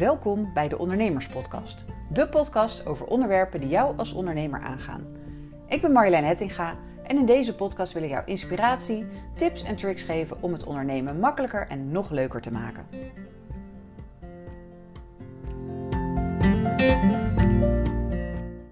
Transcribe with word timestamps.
Welkom 0.00 0.52
bij 0.54 0.68
de 0.68 0.78
Ondernemerspodcast. 0.78 1.84
De 2.12 2.28
podcast 2.28 2.86
over 2.86 3.06
onderwerpen 3.06 3.60
die 3.60 3.68
jou 3.68 3.98
als 3.98 4.12
ondernemer 4.12 4.60
aangaan. 4.60 5.06
Ik 5.68 5.80
ben 5.80 5.92
Marjolein 5.92 6.24
Hettinga 6.24 6.78
en 7.02 7.16
in 7.16 7.26
deze 7.26 7.54
podcast 7.54 7.92
wil 7.92 8.02
ik 8.02 8.10
jou 8.10 8.22
inspiratie, 8.26 9.06
tips 9.36 9.62
en 9.62 9.76
tricks 9.76 10.02
geven 10.02 10.42
om 10.42 10.52
het 10.52 10.64
ondernemen 10.64 11.18
makkelijker 11.18 11.66
en 11.66 11.90
nog 11.90 12.10
leuker 12.10 12.40
te 12.40 12.52
maken. 12.52 12.86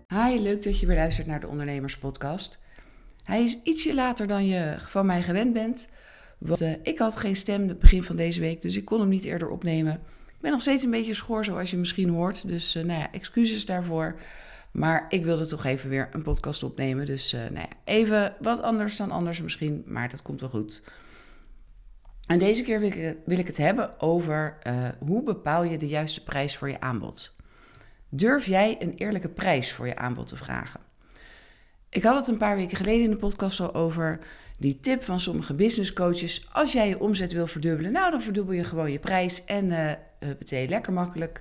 Hi, 0.09 0.39
leuk 0.41 0.63
dat 0.63 0.81
je 0.81 0.87
weer 0.87 0.97
luistert 0.97 1.27
naar 1.27 1.41
de 1.41 1.49
Ondernemerspodcast. 1.49 2.59
Hij 3.25 3.43
is 3.43 3.63
ietsje 3.63 3.95
later 3.95 4.27
dan 4.27 4.47
je 4.47 4.75
van 4.79 5.07
mij 5.07 5.23
gewend 5.23 5.53
bent. 5.53 5.89
Want 6.39 6.61
uh, 6.61 6.73
ik 6.83 6.99
had 6.99 7.17
geen 7.17 7.37
stem 7.37 7.69
het 7.69 7.79
begin 7.79 8.03
van 8.03 8.17
deze 8.17 8.41
week, 8.41 8.63
dus 8.63 8.77
ik 8.77 8.85
kon 8.85 9.01
hem 9.01 9.09
niet 9.09 9.25
eerder 9.25 9.49
opnemen. 9.49 10.01
Ik 10.39 10.45
ben 10.45 10.53
nog 10.53 10.63
steeds 10.63 10.85
een 10.85 10.91
beetje 10.91 11.15
schor, 11.15 11.45
zoals 11.45 11.71
je 11.71 11.77
misschien 11.77 12.09
hoort. 12.09 12.49
Dus 12.49 12.77
uh, 12.77 12.85
nou 12.85 12.99
ja, 13.01 13.13
excuses 13.13 13.65
daarvoor. 13.65 14.19
Maar 14.71 15.07
ik 15.09 15.25
wilde 15.25 15.47
toch 15.47 15.65
even 15.65 15.91
weer 15.91 16.09
een 16.13 16.23
podcast 16.23 16.63
opnemen. 16.63 17.07
Dus 17.07 17.35
uh, 17.35 17.41
nou 17.41 17.55
ja, 17.55 17.69
even 17.85 18.37
wat 18.41 18.63
anders 18.63 18.97
dan 18.97 19.11
anders 19.11 19.43
misschien, 19.43 19.83
maar 19.87 20.09
dat 20.09 20.23
komt 20.23 20.41
wel 20.41 20.49
goed. 20.49 20.83
En 22.27 22.39
deze 22.39 22.63
keer 22.63 22.81
wil 22.81 22.89
ik, 22.93 23.17
wil 23.25 23.39
ik 23.39 23.47
het 23.47 23.57
hebben 23.57 24.01
over 24.01 24.59
hoe 24.99 25.23
bepaal 25.23 25.65
je 25.65 25.77
de 25.77 25.89
juiste 25.89 26.23
prijs 26.23 26.57
voor 26.57 26.71
je 26.71 26.81
aanbod. 26.81 27.37
Durf 28.09 28.47
jij 28.47 28.77
een 28.83 28.95
eerlijke 28.95 29.29
prijs 29.29 29.73
voor 29.73 29.87
je 29.87 29.97
aanbod 29.97 30.27
te 30.27 30.37
vragen? 30.37 30.81
Ik 31.89 32.03
had 32.03 32.17
het 32.17 32.29
een 32.29 32.39
paar 32.39 32.57
weken 32.57 32.77
geleden 32.77 33.05
in 33.05 33.11
de 33.11 33.17
podcast 33.17 33.61
al 33.61 33.75
over 33.75 34.19
die 34.59 34.81
tip 34.81 35.05
van 35.05 35.21
sommige 35.21 35.55
business 35.55 35.93
coaches. 35.93 36.49
Als 36.53 36.73
jij 36.73 36.89
je 36.89 37.01
omzet 37.01 37.33
wil 37.33 37.47
verdubbelen, 37.47 37.93
nou 37.93 38.11
dan 38.11 38.21
verdubbel 38.21 38.55
je 38.55 38.65
gewoon 38.65 38.93
je 38.93 38.99
prijs 38.99 39.45
en 39.45 39.99
betekent 40.39 40.71
lekker 40.71 40.93
makkelijk. 40.93 41.41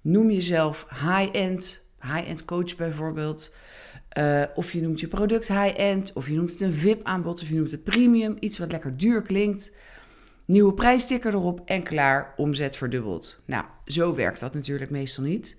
Noem 0.00 0.30
jezelf 0.30 0.86
high-end, 0.90 1.86
high-end 2.00 2.44
coach 2.44 2.76
bijvoorbeeld. 2.76 3.54
Uh, 4.18 4.42
of 4.54 4.72
je 4.72 4.80
noemt 4.80 5.00
je 5.00 5.08
product 5.08 5.48
high-end, 5.48 6.12
of 6.12 6.28
je 6.28 6.34
noemt 6.34 6.50
het 6.50 6.60
een 6.60 6.72
VIP-aanbod, 6.72 7.42
of 7.42 7.48
je 7.48 7.54
noemt 7.54 7.70
het 7.70 7.84
premium, 7.84 8.36
iets 8.40 8.58
wat 8.58 8.72
lekker 8.72 8.96
duur 8.96 9.22
klinkt. 9.22 9.76
Nieuwe 10.46 10.74
prijssticker 10.74 11.34
erop 11.34 11.60
en 11.64 11.82
klaar, 11.82 12.34
omzet 12.36 12.76
verdubbeld. 12.76 13.42
Nou, 13.46 13.64
zo 13.84 14.14
werkt 14.14 14.40
dat 14.40 14.54
natuurlijk 14.54 14.90
meestal 14.90 15.24
niet. 15.24 15.56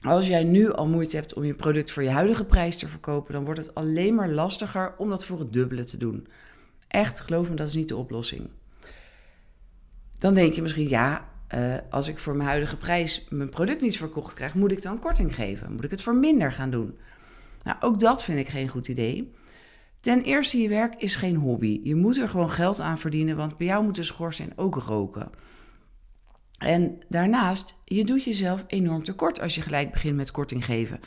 Als 0.00 0.26
jij 0.26 0.44
nu 0.44 0.72
al 0.72 0.86
moeite 0.86 1.16
hebt 1.16 1.34
om 1.34 1.44
je 1.44 1.54
product 1.54 1.92
voor 1.92 2.02
je 2.02 2.10
huidige 2.10 2.44
prijs 2.44 2.76
te 2.76 2.88
verkopen, 2.88 3.32
dan 3.32 3.44
wordt 3.44 3.60
het 3.60 3.74
alleen 3.74 4.14
maar 4.14 4.28
lastiger 4.28 4.94
om 4.98 5.08
dat 5.08 5.24
voor 5.24 5.38
het 5.38 5.52
dubbele 5.52 5.84
te 5.84 5.96
doen. 5.96 6.26
Echt, 6.88 7.20
geloof 7.20 7.50
me, 7.50 7.56
dat 7.56 7.68
is 7.68 7.74
niet 7.74 7.88
de 7.88 7.96
oplossing. 7.96 8.50
Dan 10.18 10.34
denk 10.34 10.52
je 10.52 10.62
misschien, 10.62 10.88
ja, 10.88 11.28
uh, 11.54 11.74
als 11.90 12.08
ik 12.08 12.18
voor 12.18 12.36
mijn 12.36 12.48
huidige 12.48 12.76
prijs 12.76 13.26
mijn 13.30 13.48
product 13.48 13.80
niet 13.80 13.96
verkocht 13.96 14.34
krijg, 14.34 14.54
moet 14.54 14.72
ik 14.72 14.82
dan 14.82 14.98
korting 14.98 15.34
geven? 15.34 15.72
Moet 15.72 15.84
ik 15.84 15.90
het 15.90 16.02
voor 16.02 16.14
minder 16.14 16.52
gaan 16.52 16.70
doen? 16.70 16.98
Nou, 17.62 17.76
ook 17.80 17.98
dat 17.98 18.24
vind 18.24 18.38
ik 18.38 18.48
geen 18.48 18.68
goed 18.68 18.88
idee. 18.88 19.34
Ten 20.00 20.22
eerste, 20.22 20.60
je 20.60 20.68
werk 20.68 20.94
is 20.94 21.16
geen 21.16 21.36
hobby. 21.36 21.80
Je 21.82 21.94
moet 21.94 22.18
er 22.18 22.28
gewoon 22.28 22.50
geld 22.50 22.80
aan 22.80 22.98
verdienen, 22.98 23.36
want 23.36 23.56
bij 23.56 23.66
jou 23.66 23.84
moet 23.84 23.94
de 23.94 24.02
schoorsteen 24.02 24.52
ook 24.56 24.74
roken. 24.74 25.30
En 26.58 26.98
daarnaast, 27.08 27.80
je 27.84 28.04
doet 28.04 28.24
jezelf 28.24 28.64
enorm 28.66 29.04
tekort 29.04 29.40
als 29.40 29.54
je 29.54 29.60
gelijk 29.60 29.92
begint 29.92 30.16
met 30.16 30.30
korting 30.30 30.64
geven. 30.64 31.00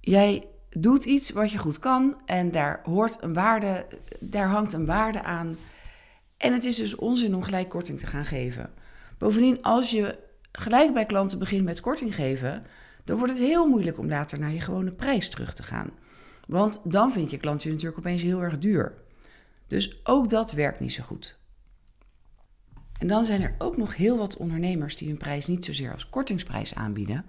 Jij 0.00 0.48
doet 0.70 1.04
iets 1.04 1.30
wat 1.30 1.50
je 1.50 1.58
goed 1.58 1.78
kan 1.78 2.20
en 2.26 2.50
daar 2.50 2.80
hoort 2.84 3.18
een 3.20 3.34
waarde, 3.34 3.86
daar 4.20 4.48
hangt 4.48 4.72
een 4.72 4.86
waarde 4.86 5.22
aan. 5.22 5.56
En 6.44 6.52
het 6.52 6.64
is 6.64 6.76
dus 6.76 6.94
onzin 6.94 7.34
om 7.34 7.42
gelijk 7.42 7.68
korting 7.68 7.98
te 7.98 8.06
gaan 8.06 8.24
geven. 8.24 8.70
Bovendien, 9.18 9.62
als 9.62 9.90
je 9.90 10.18
gelijk 10.52 10.94
bij 10.94 11.06
klanten 11.06 11.38
begint 11.38 11.64
met 11.64 11.80
korting 11.80 12.14
geven, 12.14 12.62
dan 13.04 13.18
wordt 13.18 13.32
het 13.32 13.42
heel 13.42 13.68
moeilijk 13.68 13.98
om 13.98 14.08
later 14.08 14.38
naar 14.38 14.52
je 14.52 14.60
gewone 14.60 14.94
prijs 14.94 15.28
terug 15.28 15.54
te 15.54 15.62
gaan. 15.62 15.90
Want 16.46 16.92
dan 16.92 17.12
vind 17.12 17.30
je 17.30 17.36
klant 17.36 17.62
je 17.62 17.70
natuurlijk 17.70 17.98
opeens 17.98 18.22
heel 18.22 18.42
erg 18.42 18.58
duur. 18.58 18.94
Dus 19.66 20.00
ook 20.02 20.28
dat 20.28 20.52
werkt 20.52 20.80
niet 20.80 20.92
zo 20.92 21.02
goed. 21.02 21.38
En 22.98 23.06
dan 23.06 23.24
zijn 23.24 23.42
er 23.42 23.54
ook 23.58 23.76
nog 23.76 23.96
heel 23.96 24.16
wat 24.16 24.36
ondernemers 24.36 24.96
die 24.96 25.08
hun 25.08 25.18
prijs 25.18 25.46
niet 25.46 25.64
zozeer 25.64 25.92
als 25.92 26.08
kortingsprijs 26.08 26.74
aanbieden, 26.74 27.24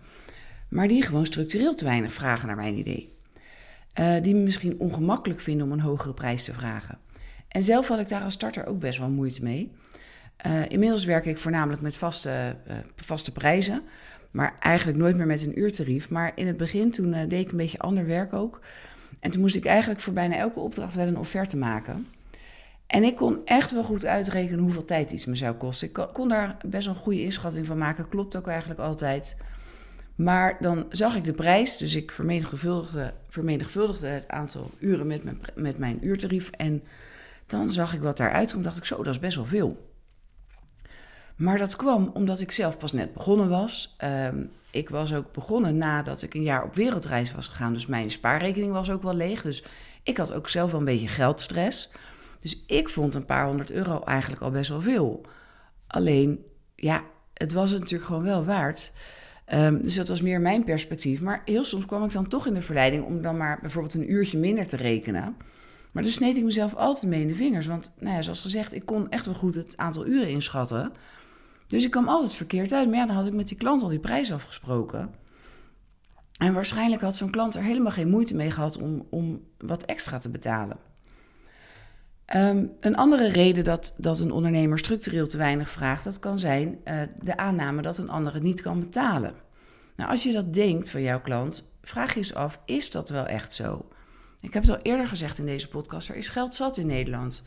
maar 0.70 0.88
die 0.88 1.04
gewoon 1.04 1.26
structureel 1.26 1.74
te 1.74 1.86
weinig 1.86 2.14
vragen, 2.14 2.48
naar 2.48 2.56
mijn 2.56 2.78
idee. 2.78 3.18
Uh, 4.00 4.22
die 4.22 4.36
misschien 4.36 4.80
ongemakkelijk 4.80 5.40
vinden 5.40 5.66
om 5.66 5.72
een 5.72 5.80
hogere 5.80 6.14
prijs 6.14 6.44
te 6.44 6.54
vragen. 6.54 7.00
En 7.56 7.64
zelf 7.64 7.88
had 7.88 8.00
ik 8.00 8.10
daar 8.10 8.22
als 8.22 8.34
starter 8.34 8.66
ook 8.66 8.80
best 8.80 9.00
wel 9.00 9.10
moeite 9.10 9.44
mee. 9.44 9.72
Uh, 10.46 10.70
inmiddels 10.70 11.06
werk 11.06 11.26
ik 11.26 11.38
voornamelijk 11.38 11.82
met 11.82 11.96
vaste, 11.96 12.56
uh, 12.68 12.74
vaste 12.96 13.32
prijzen, 13.32 13.82
maar 14.32 14.56
eigenlijk 14.60 14.98
nooit 14.98 15.16
meer 15.16 15.26
met 15.26 15.44
een 15.44 15.60
uurtarief. 15.60 16.10
Maar 16.10 16.32
in 16.36 16.48
het 16.48 16.58
begin, 16.58 16.92
toen 16.92 17.12
deed 17.12 17.34
ik 17.46 17.52
een 17.52 17.58
beetje 17.58 17.80
ander 17.80 18.06
werk 18.06 18.34
ook. 18.34 18.60
En 19.20 19.32
toen 19.32 19.42
moest 19.42 19.56
ik 19.56 19.66
eigenlijk 19.66 20.00
voor 20.00 20.14
bijna 20.14 20.36
elke 20.36 20.60
opdracht 20.60 20.96
wel 20.96 21.08
een 21.08 21.18
offerte 21.18 21.58
maken. 21.58 22.08
En 22.88 23.04
ik 23.04 23.16
kon 23.16 23.46
echt 23.46 23.72
wel 23.72 23.84
goed 23.84 24.06
uitrekenen 24.06 24.60
hoeveel 24.60 24.86
tijd 24.86 25.12
iets 25.12 25.26
me 25.26 25.36
zou 25.36 25.56
kosten. 25.56 25.88
Ik 25.88 26.08
kon 26.14 26.30
daar 26.30 26.58
best 26.66 26.88
een 26.88 26.96
goede 26.96 27.22
inschatting 27.22 27.66
van 27.66 27.78
maken. 27.78 28.10
Klopt 28.10 28.36
ook 28.36 28.48
eigenlijk 28.48 28.80
altijd. 28.80 29.38
Maar 30.16 30.58
dan 30.60 30.86
zag 30.90 31.16
ik 31.16 31.24
de 31.24 31.34
prijs, 31.34 31.78
dus 31.78 31.96
ik 31.96 32.12
vermenigvuldigde, 32.12 33.14
vermenigvuldigde 33.30 34.08
het 34.08 34.28
aantal 34.28 34.72
uren 34.80 35.08
met 35.08 35.24
mijn, 35.24 35.40
met 35.56 35.78
mijn 35.78 36.06
uurtarief. 36.06 36.50
En 36.50 36.84
dan 37.48 37.72
zag 37.72 37.94
ik 37.94 38.02
wat 38.02 38.18
daaruit 38.18 38.50
kwam. 38.50 38.62
dacht 38.62 38.78
ik, 38.78 38.86
zo, 38.86 39.04
dat 39.04 39.14
is 39.14 39.20
best 39.20 39.36
wel 39.36 39.46
veel. 39.46 39.94
Maar 41.36 41.58
dat 41.58 41.76
kwam 41.76 42.12
omdat 42.14 42.40
ik 42.40 42.52
zelf 42.52 42.78
pas 42.78 42.92
net 42.92 43.14
begonnen 43.14 43.50
was. 43.50 43.96
Um, 44.04 44.52
ik 44.72 44.90
was 44.90 45.14
ook 45.14 45.32
begonnen 45.32 45.78
nadat 45.78 46.22
ik 46.22 46.34
een 46.34 46.42
jaar 46.42 46.64
op 46.64 46.76
wereldreis 46.76 47.34
was 47.34 47.48
gegaan. 47.48 47.74
Dus 47.74 47.86
mijn 47.86 48.12
spaarrekening 48.12 48.72
was 48.72 48.90
ook 48.90 49.04
wel 49.04 49.14
leeg. 49.14 49.42
Dus 49.42 49.64
ik 50.04 50.18
had 50.18 50.34
ook 50.34 50.50
zelf 50.50 50.72
wel 50.72 50.80
een 50.80 50.86
beetje 50.86 51.08
geldstress. 51.08 51.92
Dus 52.40 52.64
ik 52.68 52.90
vond 52.90 53.14
een 53.14 53.26
paar 53.26 53.46
honderd 53.46 53.72
euro 53.72 54.04
eigenlijk 54.04 54.42
al 54.42 54.52
best 54.52 54.70
wel 54.70 54.82
veel. 54.82 55.26
Alleen, 55.88 56.46
ja, 56.76 57.04
het 57.34 57.54
was 57.54 57.72
het 57.72 57.80
natuurlijk 57.80 58.10
gewoon 58.10 58.24
wel 58.24 58.46
waard. 58.46 58.92
Um, 59.54 59.82
dus 59.82 59.96
dat 59.96 60.08
was 60.08 60.22
meer 60.22 60.42
mijn 60.42 60.64
perspectief. 60.64 61.22
Maar 61.22 61.42
heel 61.46 61.64
soms 61.64 61.86
kwam 61.86 62.04
ik 62.04 62.12
dan 62.12 62.28
toch 62.28 62.48
in 62.48 62.54
de 62.54 62.62
verleiding 62.62 63.06
om 63.06 63.22
dan 63.22 63.38
maar 63.38 63.60
bijvoorbeeld 63.62 63.94
een 63.94 64.12
uurtje 64.12 64.38
minder 64.38 64.66
te 64.66 64.78
rekenen. 64.78 65.36
Maar 65.96 66.04
dan 66.04 66.12
sneed 66.12 66.38
ik 66.38 66.44
mezelf 66.44 66.76
altijd 66.76 67.12
mee 67.12 67.22
in 67.22 67.28
de 67.28 67.36
vingers. 67.36 67.66
Want, 67.66 67.92
nou 68.00 68.16
ja, 68.16 68.22
zoals 68.22 68.42
gezegd, 68.42 68.74
ik 68.74 68.86
kon 68.86 69.10
echt 69.10 69.26
wel 69.26 69.36
goed 69.36 69.56
het 69.56 69.78
aantal 69.78 70.06
uren 70.06 70.30
inschatten. 70.30 70.92
Dus 71.68 71.84
ik 71.84 71.92
kwam 71.92 72.08
altijd 72.08 72.34
verkeerd 72.34 72.72
uit. 72.72 72.88
Maar 72.88 72.98
ja, 72.98 73.06
dan 73.06 73.16
had 73.16 73.28
ik 73.28 73.34
met 73.34 73.48
die 73.48 73.58
klant 73.58 73.84
al 73.84 73.90
die 73.90 74.00
prijs 74.00 74.32
afgesproken. 74.32 75.14
En 76.40 76.54
waarschijnlijk 76.54 77.02
had 77.02 77.16
zo'n 77.16 77.30
klant 77.30 77.56
er 77.56 77.64
helemaal 77.64 77.92
geen 77.92 78.10
moeite 78.10 78.36
mee 78.36 78.52
gehad 78.52 78.78
om, 78.78 79.08
om 79.10 79.42
wat 79.58 79.84
extra 79.84 80.18
te 80.18 80.30
betalen. 80.30 80.78
Um, 82.36 82.72
een 82.80 82.96
andere 82.96 83.28
reden 83.28 83.64
dat, 83.64 83.94
dat 83.98 84.20
een 84.20 84.32
ondernemer 84.32 84.80
structureel 84.80 85.28
te 85.28 85.38
weinig 85.38 85.70
vraagt, 85.70 86.04
dat 86.04 86.20
kan 86.20 86.40
zijn 86.40 86.80
uh, 86.86 87.02
de 87.24 87.38
aanname 87.38 87.82
dat 87.82 87.98
een 87.98 88.10
ander 88.10 88.34
het 88.34 88.44
niet 88.44 88.62
kan 88.62 88.80
betalen. 88.80 89.34
Nou, 89.96 90.10
als 90.10 90.24
je 90.24 90.32
dat 90.32 90.54
denkt 90.54 90.90
van 90.90 91.02
jouw 91.02 91.22
klant, 91.22 91.72
vraag 91.82 92.12
je 92.12 92.18
eens 92.18 92.34
af, 92.34 92.60
is 92.66 92.92
dat 92.92 93.10
wel 93.10 93.26
echt 93.26 93.54
zo? 93.54 93.86
Ik 94.46 94.54
heb 94.54 94.64
het 94.64 94.72
al 94.72 94.82
eerder 94.82 95.08
gezegd 95.08 95.38
in 95.38 95.46
deze 95.46 95.68
podcast, 95.68 96.10
er 96.10 96.16
is 96.16 96.28
geld 96.28 96.54
zat 96.54 96.78
in 96.78 96.88
Nederland. 96.88 97.44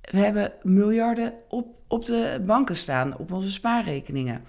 We 0.00 0.18
hebben 0.18 0.52
miljarden 0.62 1.34
op, 1.48 1.66
op 1.88 2.04
de 2.04 2.42
banken 2.46 2.76
staan, 2.76 3.16
op 3.18 3.32
onze 3.32 3.52
spaarrekeningen. 3.52 4.44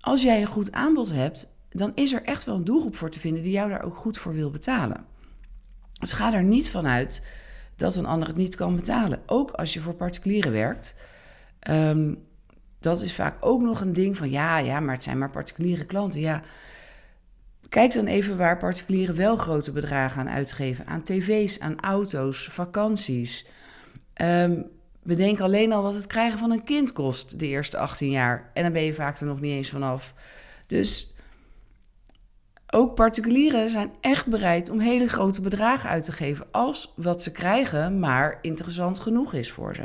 Als 0.00 0.22
jij 0.22 0.40
een 0.40 0.46
goed 0.46 0.72
aanbod 0.72 1.12
hebt, 1.12 1.52
dan 1.70 1.92
is 1.94 2.12
er 2.12 2.22
echt 2.22 2.44
wel 2.44 2.54
een 2.54 2.64
doelgroep 2.64 2.96
voor 2.96 3.10
te 3.10 3.20
vinden 3.20 3.42
die 3.42 3.52
jou 3.52 3.70
daar 3.70 3.82
ook 3.82 3.96
goed 3.96 4.18
voor 4.18 4.32
wil 4.32 4.50
betalen. 4.50 5.04
Dus 5.92 6.12
ga 6.12 6.34
er 6.34 6.42
niet 6.42 6.70
vanuit 6.70 7.22
dat 7.76 7.96
een 7.96 8.06
ander 8.06 8.28
het 8.28 8.36
niet 8.36 8.54
kan 8.54 8.76
betalen. 8.76 9.22
Ook 9.26 9.50
als 9.50 9.72
je 9.72 9.80
voor 9.80 9.94
particulieren 9.94 10.52
werkt. 10.52 10.96
Um, 11.70 12.26
dat 12.80 13.02
is 13.02 13.14
vaak 13.14 13.36
ook 13.40 13.62
nog 13.62 13.80
een 13.80 13.92
ding 13.92 14.16
van 14.16 14.30
ja, 14.30 14.58
ja, 14.58 14.80
maar 14.80 14.94
het 14.94 15.02
zijn 15.02 15.18
maar 15.18 15.30
particuliere 15.30 15.84
klanten. 15.84 16.20
Ja, 16.20 16.42
kijk 17.68 17.92
dan 17.92 18.06
even 18.06 18.36
waar 18.36 18.58
particulieren 18.58 19.16
wel 19.16 19.36
grote 19.36 19.72
bedragen 19.72 20.20
aan 20.20 20.28
uitgeven. 20.28 20.86
Aan 20.86 21.02
tv's, 21.02 21.58
aan 21.58 21.80
auto's, 21.80 22.48
vakanties. 22.50 23.46
Bedenk 25.02 25.40
alleen 25.40 25.72
al 25.72 25.82
wat 25.82 25.94
het 25.94 26.06
krijgen 26.06 26.38
van 26.38 26.50
een 26.50 26.64
kind 26.64 26.92
kost 26.92 27.38
de 27.38 27.46
eerste 27.46 27.78
18 27.78 28.10
jaar. 28.10 28.50
En 28.54 28.62
dan 28.62 28.72
ben 28.72 28.82
je 28.82 28.94
vaak 28.94 29.18
er 29.18 29.26
nog 29.26 29.40
niet 29.40 29.52
eens 29.52 29.70
vanaf. 29.70 30.14
Dus 30.66 31.14
ook 32.70 32.94
particulieren 32.94 33.70
zijn 33.70 33.92
echt 34.00 34.26
bereid 34.26 34.70
om 34.70 34.78
hele 34.78 35.08
grote 35.08 35.40
bedragen 35.40 35.90
uit 35.90 36.04
te 36.04 36.12
geven 36.12 36.46
als 36.50 36.92
wat 36.96 37.22
ze 37.22 37.32
krijgen 37.32 37.98
maar 37.98 38.38
interessant 38.42 38.98
genoeg 38.98 39.34
is 39.34 39.52
voor 39.52 39.74
ze. 39.74 39.84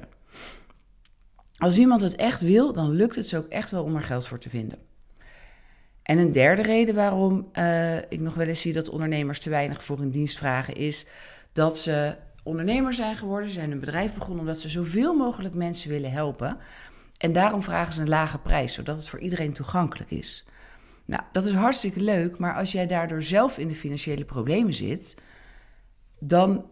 Als 1.57 1.77
iemand 1.77 2.01
het 2.01 2.15
echt 2.15 2.41
wil, 2.41 2.73
dan 2.73 2.91
lukt 2.91 3.15
het 3.15 3.27
ze 3.27 3.37
ook 3.37 3.47
echt 3.47 3.71
wel 3.71 3.83
om 3.83 3.95
er 3.95 4.01
geld 4.01 4.27
voor 4.27 4.39
te 4.39 4.49
vinden. 4.49 4.79
En 6.03 6.17
een 6.17 6.31
derde 6.31 6.61
reden 6.61 6.95
waarom 6.95 7.49
uh, 7.53 7.97
ik 7.97 8.19
nog 8.19 8.33
wel 8.33 8.47
eens 8.47 8.61
zie 8.61 8.73
dat 8.73 8.89
ondernemers 8.89 9.39
te 9.39 9.49
weinig 9.49 9.83
voor 9.83 9.99
een 9.99 10.11
dienst 10.11 10.37
vragen, 10.37 10.75
is 10.75 11.05
dat 11.53 11.77
ze 11.77 12.15
ondernemer 12.43 12.93
zijn 12.93 13.15
geworden, 13.15 13.51
zijn 13.51 13.71
een 13.71 13.79
bedrijf 13.79 14.13
begonnen 14.13 14.39
omdat 14.39 14.59
ze 14.59 14.69
zoveel 14.69 15.13
mogelijk 15.13 15.55
mensen 15.55 15.89
willen 15.89 16.11
helpen. 16.11 16.57
En 17.17 17.33
daarom 17.33 17.63
vragen 17.63 17.93
ze 17.93 18.01
een 18.01 18.09
lage 18.09 18.39
prijs, 18.39 18.73
zodat 18.73 18.97
het 18.97 19.09
voor 19.09 19.19
iedereen 19.19 19.53
toegankelijk 19.53 20.11
is. 20.11 20.45
Nou, 21.05 21.23
dat 21.31 21.45
is 21.45 21.53
hartstikke 21.53 21.99
leuk, 21.99 22.37
maar 22.37 22.55
als 22.55 22.71
jij 22.71 22.87
daardoor 22.87 23.21
zelf 23.21 23.57
in 23.57 23.67
de 23.67 23.75
financiële 23.75 24.25
problemen 24.25 24.73
zit, 24.73 25.15
dan 26.19 26.65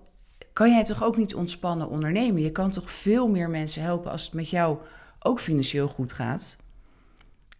kan 0.54 0.72
jij 0.72 0.84
toch 0.84 1.04
ook 1.04 1.18
niet 1.18 1.36
ontspannen 1.36 1.90
ondernemen. 1.90 2.42
Je 2.42 2.52
kan 2.52 2.72
toch 2.72 2.92
veel 2.92 3.28
meer 3.28 3.50
mensen 3.50 3.82
helpen 3.82 4.12
als 4.12 4.24
het 4.26 4.34
met 4.34 4.50
jou 4.50 4.78
ook 5.20 5.40
financieel 5.40 5.88
goed 5.88 6.14
gaat. 6.14 6.58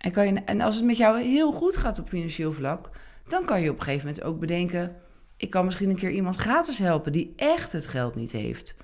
En, 0.02 0.46
en 0.46 0.62
als 0.62 0.76
het 0.76 0.86
met 0.86 0.98
jou 0.98 1.22
heel 1.22 1.52
goed 1.52 1.78
gaat 1.78 2.00
op 2.00 2.08
financieel 2.08 2.54
vlak, 2.54 2.90
dan 3.28 3.46
kan 3.46 3.62
je 3.62 3.70
op 3.70 3.78
een 3.78 3.84
gegeven 3.84 4.08
moment 4.08 4.24
ook 4.26 4.40
bedenken: 4.40 4.96
ik 5.38 5.50
kan 5.50 5.66
misschien 5.66 5.90
een 5.90 5.98
keer 5.98 6.12
iemand 6.12 6.36
gratis 6.36 6.78
helpen 6.78 7.12
die 7.12 7.34
echt 7.36 7.72
het 7.72 7.88
geld 7.88 8.16
niet 8.16 8.32
heeft. 8.32 8.76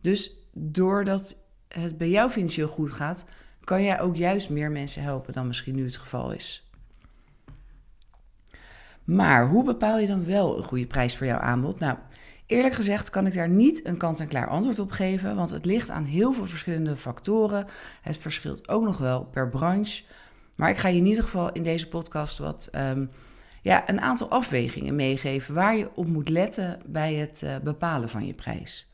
Dus 0.00 0.48
doordat 0.52 1.42
het 1.68 1.98
bij 1.98 2.10
jou 2.10 2.30
financieel 2.30 2.68
goed 2.68 2.90
gaat, 2.90 3.24
kan 3.64 3.82
jij 3.82 4.00
ook 4.00 4.16
juist 4.16 4.50
meer 4.50 4.70
mensen 4.70 5.02
helpen 5.02 5.32
dan 5.32 5.46
misschien 5.46 5.74
nu 5.74 5.84
het 5.84 5.96
geval 5.96 6.32
is. 6.32 6.68
Maar 9.04 9.48
hoe 9.48 9.64
bepaal 9.64 9.98
je 9.98 10.06
dan 10.06 10.24
wel 10.24 10.56
een 10.56 10.64
goede 10.64 10.86
prijs 10.86 11.16
voor 11.16 11.26
jouw 11.26 11.38
aanbod? 11.38 11.78
Nou, 11.78 11.98
eerlijk 12.46 12.74
gezegd 12.74 13.10
kan 13.10 13.26
ik 13.26 13.34
daar 13.34 13.48
niet 13.48 13.86
een 13.86 13.96
kant-en-klaar 13.96 14.48
antwoord 14.48 14.78
op 14.78 14.90
geven, 14.90 15.36
want 15.36 15.50
het 15.50 15.64
ligt 15.64 15.90
aan 15.90 16.04
heel 16.04 16.32
veel 16.32 16.46
verschillende 16.46 16.96
factoren. 16.96 17.66
Het 18.02 18.18
verschilt 18.18 18.68
ook 18.68 18.84
nog 18.84 18.98
wel 18.98 19.24
per 19.24 19.48
branche. 19.48 20.02
Maar 20.54 20.70
ik 20.70 20.76
ga 20.76 20.88
je 20.88 20.98
in 20.98 21.06
ieder 21.06 21.24
geval 21.24 21.52
in 21.52 21.62
deze 21.62 21.88
podcast 21.88 22.38
wat 22.38 22.70
um, 22.74 23.10
ja, 23.62 23.88
een 23.88 24.00
aantal 24.00 24.28
afwegingen 24.28 24.94
meegeven 24.94 25.54
waar 25.54 25.76
je 25.76 25.90
op 25.94 26.06
moet 26.06 26.28
letten 26.28 26.80
bij 26.86 27.14
het 27.14 27.42
uh, 27.44 27.56
bepalen 27.62 28.08
van 28.08 28.26
je 28.26 28.34
prijs. 28.34 28.88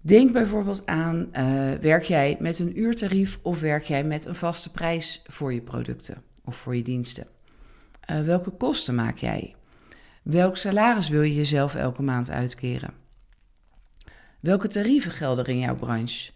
Denk 0.00 0.32
bijvoorbeeld 0.32 0.86
aan, 0.86 1.28
uh, 1.32 1.72
werk 1.72 2.02
jij 2.02 2.36
met 2.40 2.58
een 2.58 2.78
uurtarief 2.78 3.38
of 3.42 3.60
werk 3.60 3.84
jij 3.84 4.04
met 4.04 4.24
een 4.24 4.34
vaste 4.34 4.70
prijs 4.70 5.22
voor 5.26 5.52
je 5.52 5.60
producten 5.60 6.22
of 6.44 6.56
voor 6.56 6.76
je 6.76 6.82
diensten? 6.82 7.26
Uh, 8.10 8.22
welke 8.22 8.50
kosten 8.50 8.94
maak 8.94 9.18
jij? 9.18 9.54
Welk 10.22 10.56
salaris 10.56 11.08
wil 11.08 11.22
je 11.22 11.34
jezelf 11.34 11.74
elke 11.74 12.02
maand 12.02 12.30
uitkeren? 12.30 12.94
Welke 14.40 14.68
tarieven 14.68 15.10
gelden 15.10 15.44
in 15.44 15.58
jouw 15.58 15.74
branche? 15.74 16.30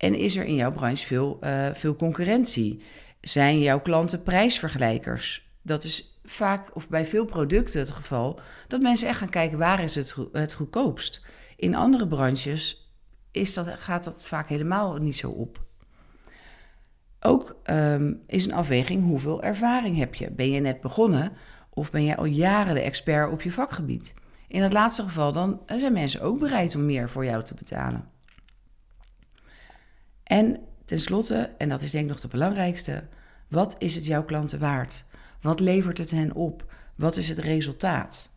En 0.00 0.14
is 0.14 0.36
er 0.36 0.44
in 0.44 0.54
jouw 0.54 0.70
branche 0.70 1.06
veel, 1.06 1.38
uh, 1.44 1.66
veel 1.72 1.96
concurrentie? 1.96 2.82
Zijn 3.20 3.60
jouw 3.60 3.80
klanten 3.80 4.22
prijsvergelijkers? 4.22 5.48
Dat 5.62 5.84
is 5.84 6.20
vaak, 6.24 6.76
of 6.76 6.88
bij 6.88 7.06
veel 7.06 7.24
producten 7.24 7.80
het 7.80 7.90
geval, 7.90 8.40
dat 8.68 8.80
mensen 8.80 9.08
echt 9.08 9.18
gaan 9.18 9.28
kijken 9.28 9.58
waar 9.58 9.82
is 9.82 9.94
het, 9.94 10.14
het 10.32 10.52
goedkoopst. 10.52 11.22
In 11.56 11.74
andere 11.74 12.08
branches 12.08 12.92
is 13.30 13.54
dat, 13.54 13.68
gaat 13.68 14.04
dat 14.04 14.26
vaak 14.26 14.48
helemaal 14.48 14.96
niet 14.96 15.16
zo 15.16 15.30
op. 15.30 15.58
Ook 17.20 17.56
um, 17.64 18.22
is 18.26 18.44
een 18.44 18.54
afweging 18.54 19.02
hoeveel 19.02 19.42
ervaring 19.42 19.96
heb 19.96 20.14
je. 20.14 20.30
Ben 20.30 20.50
je 20.50 20.60
net 20.60 20.80
begonnen 20.80 21.32
of 21.70 21.90
ben 21.90 22.04
je 22.04 22.16
al 22.16 22.24
jaren 22.24 22.74
de 22.74 22.80
expert 22.80 23.32
op 23.32 23.42
je 23.42 23.52
vakgebied? 23.52 24.14
In 24.48 24.62
het 24.62 24.72
laatste 24.72 25.02
geval 25.02 25.32
dan 25.32 25.60
zijn 25.66 25.92
mensen 25.92 26.20
ook 26.20 26.38
bereid 26.38 26.74
om 26.74 26.84
meer 26.84 27.08
voor 27.08 27.24
jou 27.24 27.42
te 27.42 27.54
betalen. 27.54 28.18
En 30.30 30.58
tenslotte, 30.84 31.54
en 31.58 31.68
dat 31.68 31.82
is 31.82 31.90
denk 31.90 32.04
ik 32.04 32.10
nog 32.10 32.20
de 32.20 32.28
belangrijkste, 32.28 33.04
wat 33.48 33.76
is 33.78 33.94
het 33.94 34.04
jouw 34.04 34.24
klanten 34.24 34.58
waard? 34.58 35.04
Wat 35.40 35.60
levert 35.60 35.98
het 35.98 36.10
hen 36.10 36.34
op? 36.34 36.72
Wat 36.94 37.16
is 37.16 37.28
het 37.28 37.38
resultaat? 37.38 38.30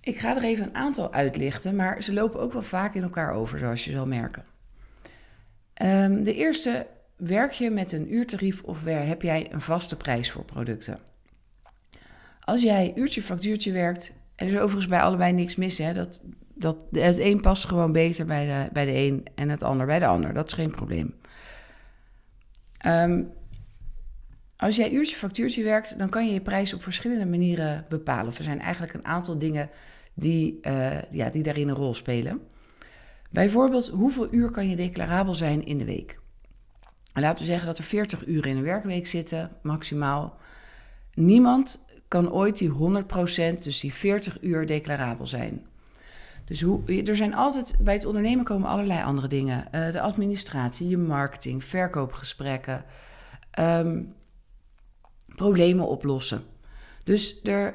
Ik 0.00 0.18
ga 0.18 0.36
er 0.36 0.44
even 0.44 0.64
een 0.64 0.74
aantal 0.74 1.12
uitlichten, 1.12 1.76
maar 1.76 2.02
ze 2.02 2.12
lopen 2.12 2.40
ook 2.40 2.52
wel 2.52 2.62
vaak 2.62 2.94
in 2.94 3.02
elkaar 3.02 3.32
over, 3.32 3.58
zoals 3.58 3.84
je 3.84 3.90
zal 3.90 4.06
merken. 4.06 4.44
Um, 5.82 6.22
de 6.22 6.34
eerste, 6.34 6.86
werk 7.18 7.52
je 7.52 7.70
met 7.70 7.92
een 7.92 8.14
uurtarief 8.14 8.62
of 8.62 8.84
heb 8.84 9.22
jij 9.22 9.52
een 9.52 9.60
vaste 9.60 9.96
prijs 9.96 10.30
voor 10.30 10.44
producten? 10.44 10.98
Als 12.40 12.62
jij 12.62 12.92
uurtje 12.94 13.22
factuurtje 13.22 13.72
werkt, 13.72 14.12
en 14.36 14.46
er 14.46 14.52
is 14.52 14.58
overigens 14.58 14.86
bij 14.86 15.00
allebei 15.00 15.32
niks 15.32 15.56
mis, 15.56 15.78
hè, 15.78 15.92
dat, 15.92 16.22
dat, 16.54 16.84
het 16.90 17.18
een 17.18 17.40
past 17.40 17.64
gewoon 17.64 17.92
beter 17.92 18.26
bij 18.26 18.46
de, 18.46 18.72
bij 18.72 18.84
de 18.84 18.94
een 18.94 19.26
en 19.34 19.48
het 19.48 19.62
ander 19.62 19.86
bij 19.86 19.98
de 19.98 20.06
ander. 20.06 20.34
Dat 20.34 20.46
is 20.46 20.52
geen 20.52 20.70
probleem. 20.70 21.14
Um, 22.86 23.32
als 24.56 24.76
jij 24.76 24.92
uurtje 24.92 25.16
factuurtje 25.16 25.62
werkt, 25.62 25.98
dan 25.98 26.08
kan 26.08 26.26
je 26.26 26.32
je 26.32 26.40
prijs 26.40 26.74
op 26.74 26.82
verschillende 26.82 27.26
manieren 27.26 27.84
bepalen. 27.88 28.34
Er 28.36 28.42
zijn 28.42 28.60
eigenlijk 28.60 28.94
een 28.94 29.04
aantal 29.04 29.38
dingen 29.38 29.70
die, 30.14 30.58
uh, 30.62 31.02
ja, 31.10 31.30
die 31.30 31.42
daarin 31.42 31.68
een 31.68 31.74
rol 31.74 31.94
spelen. 31.94 32.40
Bijvoorbeeld, 33.30 33.88
hoeveel 33.88 34.28
uur 34.30 34.50
kan 34.50 34.68
je 34.68 34.76
declarabel 34.76 35.34
zijn 35.34 35.64
in 35.64 35.78
de 35.78 35.84
week? 35.84 36.18
Laten 37.12 37.44
we 37.44 37.50
zeggen 37.50 37.66
dat 37.66 37.78
er 37.78 37.84
40 37.84 38.26
uur 38.26 38.46
in 38.46 38.56
een 38.56 38.62
werkweek 38.62 39.06
zitten, 39.06 39.50
maximaal. 39.62 40.36
Niemand 41.14 41.84
kan 42.08 42.32
ooit 42.32 42.58
die 42.58 42.70
100%, 42.70 42.74
dus 43.58 43.80
die 43.80 43.92
40 43.92 44.38
uur 44.40 44.66
declarabel 44.66 45.26
zijn. 45.26 45.66
Dus 46.44 46.60
hoe, 46.60 47.02
er 47.04 47.16
zijn 47.16 47.34
altijd, 47.34 47.76
bij 47.80 47.94
het 47.94 48.04
ondernemen 48.04 48.44
komen 48.44 48.68
allerlei 48.68 49.02
andere 49.02 49.28
dingen. 49.28 49.68
Uh, 49.74 49.92
de 49.92 50.00
administratie, 50.00 50.88
je 50.88 50.96
marketing, 50.96 51.64
verkoopgesprekken, 51.64 52.84
um, 53.58 54.14
problemen 55.26 55.88
oplossen. 55.88 56.42
Dus, 57.04 57.42
er, 57.42 57.74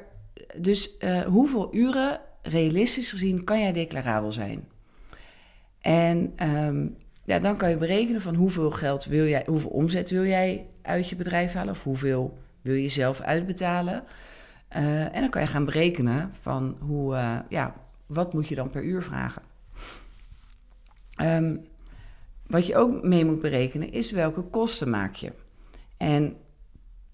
dus 0.56 0.96
uh, 0.98 1.20
hoeveel 1.20 1.74
uren 1.74 2.20
realistisch 2.42 3.10
gezien 3.10 3.44
kan 3.44 3.60
jij 3.60 3.72
declarabel 3.72 4.32
zijn? 4.32 4.68
En 5.80 6.32
um, 6.48 6.96
ja, 7.24 7.38
dan 7.38 7.56
kan 7.56 7.70
je 7.70 7.76
berekenen 7.76 8.20
van 8.20 8.34
hoeveel 8.34 8.70
geld 8.70 9.04
wil 9.04 9.26
jij, 9.26 9.42
hoeveel 9.46 9.70
omzet 9.70 10.10
wil 10.10 10.24
jij 10.24 10.66
uit 10.82 11.08
je 11.08 11.16
bedrijf 11.16 11.52
halen 11.52 11.72
of 11.72 11.82
hoeveel 11.82 12.38
wil 12.60 12.74
je 12.74 12.88
zelf 12.88 13.20
uitbetalen. 13.20 14.04
Uh, 14.76 15.14
en 15.14 15.20
dan 15.20 15.30
kan 15.30 15.42
je 15.42 15.48
gaan 15.48 15.64
berekenen 15.64 16.30
van 16.40 16.76
hoe, 16.80 17.14
uh, 17.14 17.38
ja, 17.48 17.74
wat 18.06 18.32
moet 18.32 18.48
je 18.48 18.54
dan 18.54 18.70
per 18.70 18.82
uur 18.82 19.02
vragen. 19.02 19.42
Um, 21.22 21.66
wat 22.46 22.66
je 22.66 22.76
ook 22.76 23.02
mee 23.02 23.24
moet 23.24 23.40
berekenen 23.40 23.92
is 23.92 24.10
welke 24.10 24.42
kosten 24.42 24.90
maak 24.90 25.14
je. 25.14 25.32
En 25.96 26.36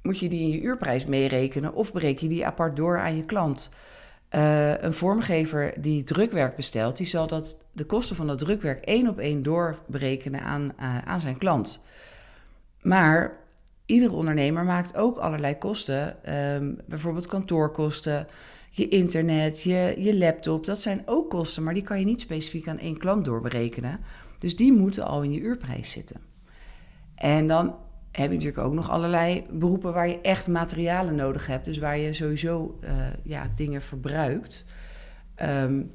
moet 0.02 0.18
je 0.18 0.28
die 0.28 0.40
in 0.40 0.50
je 0.50 0.60
uurprijs 0.60 1.06
meerekenen 1.06 1.74
of 1.74 1.92
bereken 1.92 2.22
je 2.22 2.34
die 2.34 2.46
apart 2.46 2.76
door 2.76 2.98
aan 2.98 3.16
je 3.16 3.24
klant. 3.24 3.70
Uh, 4.34 4.82
een 4.82 4.92
vormgever 4.92 5.74
die 5.76 6.04
drukwerk 6.04 6.56
bestelt, 6.56 6.96
die 6.96 7.06
zal 7.06 7.26
dat, 7.26 7.64
de 7.72 7.84
kosten 7.84 8.16
van 8.16 8.26
dat 8.26 8.38
drukwerk 8.38 8.84
één 8.84 9.08
op 9.08 9.18
één 9.18 9.42
doorberekenen 9.42 10.42
aan, 10.42 10.72
uh, 10.80 10.98
aan 10.98 11.20
zijn 11.20 11.38
klant. 11.38 11.84
Maar 12.80 13.36
iedere 13.86 14.14
ondernemer 14.14 14.64
maakt 14.64 14.96
ook 14.96 15.18
allerlei 15.18 15.58
kosten, 15.58 16.16
um, 16.54 16.78
bijvoorbeeld 16.86 17.26
kantoorkosten, 17.26 18.26
je 18.70 18.88
internet, 18.88 19.62
je, 19.62 19.94
je 19.98 20.16
laptop. 20.16 20.66
Dat 20.66 20.80
zijn 20.80 21.02
ook 21.04 21.30
kosten, 21.30 21.62
maar 21.62 21.74
die 21.74 21.82
kan 21.82 21.98
je 21.98 22.04
niet 22.04 22.20
specifiek 22.20 22.68
aan 22.68 22.78
één 22.78 22.98
klant 22.98 23.24
doorberekenen. 23.24 24.00
Dus 24.38 24.56
die 24.56 24.72
moeten 24.72 25.04
al 25.04 25.22
in 25.22 25.32
je 25.32 25.40
uurprijs 25.40 25.90
zitten. 25.90 26.20
En 27.14 27.46
dan 27.46 27.74
heb 28.10 28.28
je 28.28 28.36
natuurlijk 28.36 28.66
ook 28.66 28.72
nog 28.72 28.90
allerlei 28.90 29.46
beroepen 29.50 29.92
waar 29.92 30.08
je 30.08 30.20
echt 30.20 30.46
materialen 30.46 31.14
nodig 31.14 31.46
hebt. 31.46 31.64
Dus 31.64 31.78
waar 31.78 31.98
je 31.98 32.12
sowieso 32.12 32.78
uh, 32.84 32.90
ja, 33.22 33.50
dingen 33.56 33.82
verbruikt. 33.82 34.64
Um, 35.42 35.92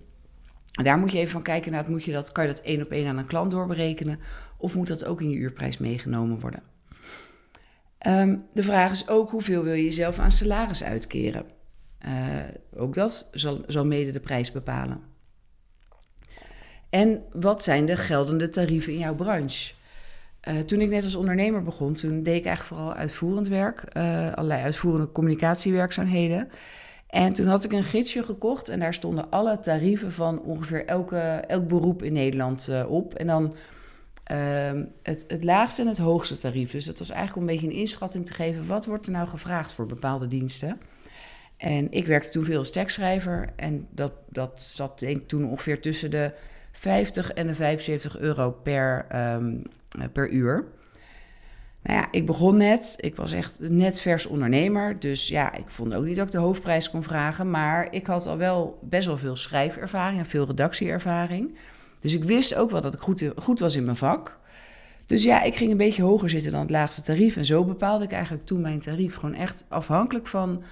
daar 0.71 0.97
moet 0.97 1.11
je 1.11 1.17
even 1.17 1.31
van 1.31 1.41
kijken 1.41 1.71
naar, 1.71 1.89
moet 1.89 2.03
je 2.03 2.11
dat, 2.11 2.31
kan 2.31 2.47
je 2.47 2.53
dat 2.53 2.61
één 2.61 2.81
op 2.81 2.91
één 2.91 3.07
aan 3.07 3.17
een 3.17 3.25
klant 3.25 3.51
doorberekenen? 3.51 4.19
Of 4.57 4.75
moet 4.75 4.87
dat 4.87 5.05
ook 5.05 5.21
in 5.21 5.29
je 5.29 5.35
uurprijs 5.35 5.77
meegenomen 5.77 6.39
worden? 6.39 6.63
Um, 8.07 8.45
de 8.53 8.63
vraag 8.63 8.91
is 8.91 9.07
ook 9.07 9.29
hoeveel 9.29 9.63
wil 9.63 9.73
je 9.73 9.83
jezelf 9.83 10.19
aan 10.19 10.31
salaris 10.31 10.83
uitkeren? 10.83 11.45
Uh, 12.05 12.37
ook 12.75 12.93
dat 12.93 13.29
zal, 13.31 13.63
zal 13.67 13.85
mede 13.85 14.11
de 14.11 14.19
prijs 14.19 14.51
bepalen. 14.51 14.99
En 16.89 17.23
wat 17.33 17.63
zijn 17.63 17.85
de 17.85 17.97
geldende 17.97 18.49
tarieven 18.49 18.93
in 18.93 18.99
jouw 18.99 19.15
branche? 19.15 19.73
Uh, 20.47 20.59
toen 20.59 20.81
ik 20.81 20.89
net 20.89 21.03
als 21.03 21.15
ondernemer 21.15 21.63
begon, 21.63 21.93
toen 21.93 22.23
deed 22.23 22.35
ik 22.35 22.45
eigenlijk 22.45 22.75
vooral 22.75 22.93
uitvoerend 22.93 23.47
werk, 23.47 23.83
uh, 23.97 24.33
allerlei 24.33 24.63
uitvoerende 24.63 25.11
communicatiewerkzaamheden. 25.11 26.49
En 27.07 27.33
toen 27.33 27.47
had 27.47 27.63
ik 27.63 27.71
een 27.71 27.83
gidsje 27.83 28.23
gekocht 28.23 28.69
en 28.69 28.79
daar 28.79 28.93
stonden 28.93 29.29
alle 29.29 29.59
tarieven 29.59 30.11
van 30.11 30.41
ongeveer 30.41 30.85
elke, 30.85 31.17
elk 31.47 31.67
beroep 31.67 32.03
in 32.03 32.13
Nederland 32.13 32.67
uh, 32.69 32.91
op. 32.91 33.13
En 33.13 33.27
dan 33.27 33.55
het, 35.03 35.25
het 35.27 35.43
laagste 35.43 35.81
en 35.81 35.87
het 35.87 35.97
hoogste 35.97 36.37
tarief. 36.37 36.71
Dus 36.71 36.85
dat 36.85 36.99
was 36.99 37.09
eigenlijk 37.09 37.41
om 37.41 37.47
een 37.47 37.55
beetje 37.55 37.75
een 37.75 37.81
inschatting 37.81 38.25
te 38.25 38.33
geven, 38.33 38.67
wat 38.67 38.85
wordt 38.85 39.05
er 39.05 39.11
nou 39.11 39.27
gevraagd 39.27 39.73
voor 39.73 39.85
bepaalde 39.85 40.27
diensten? 40.27 40.79
En 41.57 41.91
ik 41.91 42.05
werkte 42.05 42.29
toen 42.29 42.43
veel 42.43 42.57
als 42.57 42.71
tekstschrijver 42.71 43.49
en 43.55 43.87
dat, 43.91 44.11
dat 44.29 44.61
zat 44.61 44.99
denk 44.99 45.17
ik 45.17 45.27
toen 45.27 45.49
ongeveer 45.49 45.81
tussen 45.81 46.11
de 46.11 46.31
50 46.71 47.33
en 47.33 47.47
de 47.47 47.55
75 47.55 48.17
euro 48.17 48.51
per 48.51 49.05
um, 49.33 49.61
eh, 49.63 49.71
per 50.13 50.29
uur. 50.29 50.65
Nou 51.83 51.99
ja, 51.99 52.07
ik 52.11 52.25
begon 52.25 52.57
net. 52.57 52.95
Ik 52.99 53.15
was 53.15 53.31
echt 53.31 53.59
net 53.59 54.01
vers 54.01 54.25
ondernemer. 54.25 54.99
Dus 54.99 55.27
ja, 55.27 55.53
ik 55.53 55.69
vond 55.69 55.93
ook 55.93 56.05
niet 56.05 56.15
dat 56.15 56.25
ik 56.25 56.31
de 56.31 56.37
hoofdprijs 56.37 56.89
kon 56.89 57.03
vragen. 57.03 57.49
Maar 57.49 57.87
ik 57.91 58.07
had 58.07 58.27
al 58.27 58.37
wel 58.37 58.79
best 58.81 59.05
wel 59.05 59.17
veel 59.17 59.35
schrijfervaring 59.35 60.19
en 60.19 60.25
veel 60.25 60.45
redactieervaring. 60.45 61.57
Dus 61.99 62.13
ik 62.13 62.23
wist 62.23 62.55
ook 62.55 62.71
wel 62.71 62.81
dat 62.81 62.93
ik 62.93 62.99
goed, 62.99 63.31
goed 63.35 63.59
was 63.59 63.75
in 63.75 63.85
mijn 63.85 63.97
vak. 63.97 64.37
Dus 65.05 65.23
ja, 65.23 65.43
ik 65.43 65.55
ging 65.55 65.71
een 65.71 65.77
beetje 65.77 66.03
hoger 66.03 66.29
zitten 66.29 66.51
dan 66.51 66.61
het 66.61 66.69
laagste 66.69 67.01
tarief. 67.01 67.37
En 67.37 67.45
zo 67.45 67.65
bepaalde 67.65 68.03
ik 68.03 68.11
eigenlijk 68.11 68.45
toen 68.45 68.61
mijn 68.61 68.79
tarief. 68.79 69.15
Gewoon 69.15 69.35
echt 69.35 69.65
afhankelijk 69.67 70.27
van 70.27 70.63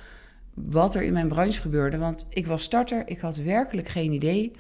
wat 0.53 0.95
er 0.95 1.03
in 1.03 1.13
mijn 1.13 1.27
branche 1.27 1.61
gebeurde. 1.61 1.97
Want 1.97 2.27
ik 2.29 2.47
was 2.47 2.63
starter, 2.63 3.03
ik 3.05 3.19
had 3.19 3.35
werkelijk 3.35 3.87
geen 3.87 4.11
idee. 4.11 4.51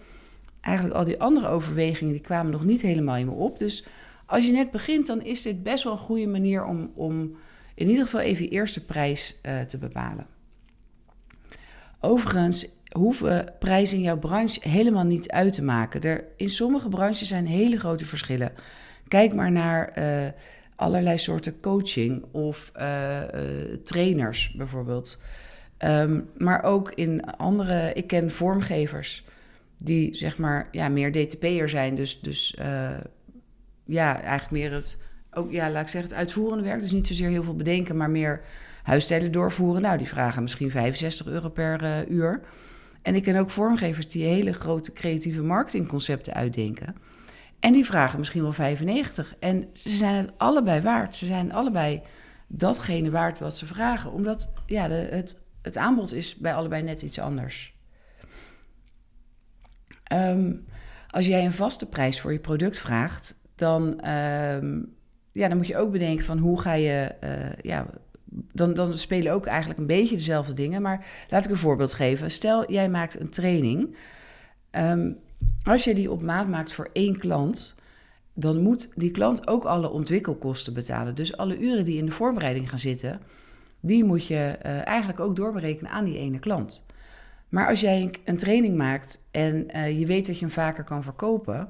Eigenlijk 0.61 0.95
al 0.95 1.03
die 1.03 1.19
andere 1.19 1.47
overwegingen 1.47 2.13
die 2.13 2.21
kwamen 2.21 2.51
nog 2.51 2.65
niet 2.65 2.81
helemaal 2.81 3.15
in 3.15 3.25
me 3.25 3.31
op. 3.31 3.59
Dus 3.59 3.85
als 4.25 4.45
je 4.45 4.51
net 4.51 4.71
begint, 4.71 5.07
dan 5.07 5.21
is 5.21 5.41
dit 5.41 5.63
best 5.63 5.83
wel 5.83 5.93
een 5.93 5.99
goede 5.99 6.27
manier 6.27 6.65
om, 6.65 6.91
om 6.95 7.35
in 7.75 7.89
ieder 7.89 8.03
geval 8.03 8.19
even 8.19 8.43
je 8.43 8.49
eerste 8.49 8.85
prijs 8.85 9.39
uh, 9.45 9.61
te 9.61 9.77
bepalen. 9.77 10.27
Overigens 11.99 12.67
hoeven 12.91 13.53
prijzen 13.59 13.97
in 13.97 14.03
jouw 14.03 14.19
branche 14.19 14.69
helemaal 14.69 15.03
niet 15.03 15.31
uit 15.31 15.53
te 15.53 15.63
maken. 15.63 16.01
Er, 16.01 16.25
in 16.37 16.49
sommige 16.49 16.89
branches 16.89 17.27
zijn 17.27 17.45
hele 17.45 17.79
grote 17.79 18.05
verschillen. 18.05 18.51
Kijk 19.07 19.33
maar 19.33 19.51
naar 19.51 19.93
uh, 19.97 20.31
allerlei 20.75 21.17
soorten 21.17 21.59
coaching 21.59 22.25
of 22.31 22.71
uh, 22.77 23.21
trainers 23.83 24.51
bijvoorbeeld. 24.51 25.21
Um, 25.79 26.29
maar 26.37 26.63
ook 26.63 26.91
in 26.91 27.25
andere, 27.25 27.93
ik 27.93 28.07
ken 28.07 28.31
vormgevers 28.31 29.25
die 29.77 30.15
zeg 30.15 30.37
maar 30.37 30.67
ja, 30.71 30.89
meer 30.89 31.11
DTP'er 31.11 31.69
zijn. 31.69 31.95
Dus, 31.95 32.21
dus 32.21 32.55
ja, 33.85 34.21
eigenlijk 34.21 34.51
meer 34.51 34.71
het, 34.71 34.97
ook, 35.31 35.51
ja, 35.51 35.71
laat 35.71 35.81
ik 35.81 35.87
zeggen, 35.87 36.09
het 36.09 36.19
uitvoerende 36.19 36.63
werk. 36.63 36.79
Dus 36.79 36.91
niet 36.91 37.07
zozeer 37.07 37.29
heel 37.29 37.43
veel 37.43 37.55
bedenken, 37.55 37.97
maar 37.97 38.09
meer 38.09 38.41
huisstijlen 38.83 39.31
doorvoeren. 39.31 39.81
Nou, 39.81 39.97
die 39.97 40.07
vragen 40.07 40.41
misschien 40.41 40.71
65 40.71 41.27
euro 41.27 41.49
per 41.49 41.83
uh, 41.83 42.09
uur. 42.09 42.41
En 43.01 43.15
ik 43.15 43.23
ken 43.23 43.35
ook 43.35 43.51
vormgevers 43.51 44.07
die 44.07 44.23
hele 44.23 44.53
grote 44.53 44.93
creatieve 44.93 45.41
marketingconcepten 45.41 46.33
uitdenken. 46.33 46.95
En 47.59 47.73
die 47.73 47.85
vragen 47.85 48.19
misschien 48.19 48.41
wel 48.41 48.51
95. 48.51 49.35
En 49.39 49.69
ze 49.73 49.89
zijn 49.89 50.15
het 50.15 50.31
allebei 50.37 50.81
waard. 50.81 51.15
Ze 51.15 51.25
zijn 51.25 51.53
allebei 51.53 52.01
datgene 52.47 53.09
waard 53.09 53.39
wat 53.39 53.57
ze 53.57 53.65
vragen. 53.65 54.11
Omdat 54.11 54.53
ja, 54.65 54.87
de, 54.87 54.93
het, 54.93 55.41
het 55.61 55.77
aanbod 55.77 56.13
is 56.13 56.35
bij 56.35 56.53
allebei 56.53 56.83
net 56.83 57.01
iets 57.01 57.19
anders. 57.19 57.77
Um, 60.13 60.65
als 61.09 61.25
jij 61.25 61.45
een 61.45 61.53
vaste 61.53 61.89
prijs 61.89 62.21
voor 62.21 62.31
je 62.31 62.39
product 62.39 62.79
vraagt, 62.79 63.41
dan, 63.55 63.83
um, 64.09 64.95
ja, 65.31 65.47
dan 65.47 65.57
moet 65.57 65.67
je 65.67 65.77
ook 65.77 65.91
bedenken 65.91 66.25
van 66.25 66.37
hoe 66.37 66.61
ga 66.61 66.73
je. 66.73 67.15
Uh, 67.23 67.29
ja, 67.61 67.85
dan, 68.53 68.73
dan 68.73 68.97
spelen 68.97 69.33
ook 69.33 69.45
eigenlijk 69.45 69.79
een 69.79 69.87
beetje 69.87 70.15
dezelfde 70.15 70.53
dingen. 70.53 70.81
Maar 70.81 71.05
laat 71.29 71.45
ik 71.45 71.51
een 71.51 71.57
voorbeeld 71.57 71.93
geven. 71.93 72.31
Stel, 72.31 72.71
jij 72.71 72.89
maakt 72.89 73.19
een 73.19 73.29
training. 73.29 73.95
Um, 74.71 75.17
als 75.63 75.83
je 75.83 75.93
die 75.93 76.11
op 76.11 76.21
maat 76.21 76.47
maakt 76.47 76.73
voor 76.73 76.89
één 76.91 77.17
klant, 77.17 77.75
dan 78.33 78.61
moet 78.61 78.89
die 78.95 79.11
klant 79.11 79.47
ook 79.47 79.63
alle 79.63 79.89
ontwikkelkosten 79.91 80.73
betalen. 80.73 81.15
Dus 81.15 81.37
alle 81.37 81.59
uren 81.59 81.85
die 81.85 81.97
in 81.97 82.05
de 82.05 82.11
voorbereiding 82.11 82.69
gaan 82.69 82.79
zitten, 82.79 83.19
die 83.79 84.03
moet 84.03 84.27
je 84.27 84.57
uh, 84.65 84.87
eigenlijk 84.87 85.19
ook 85.19 85.35
doorberekenen 85.35 85.91
aan 85.91 86.05
die 86.05 86.17
ene 86.17 86.39
klant. 86.39 86.85
Maar 87.49 87.67
als 87.67 87.79
jij 87.79 88.11
een 88.25 88.37
training 88.37 88.77
maakt 88.77 89.23
en 89.31 89.67
uh, 89.75 89.99
je 89.99 90.05
weet 90.05 90.25
dat 90.25 90.39
je 90.39 90.45
hem 90.45 90.53
vaker 90.53 90.83
kan 90.83 91.03
verkopen, 91.03 91.69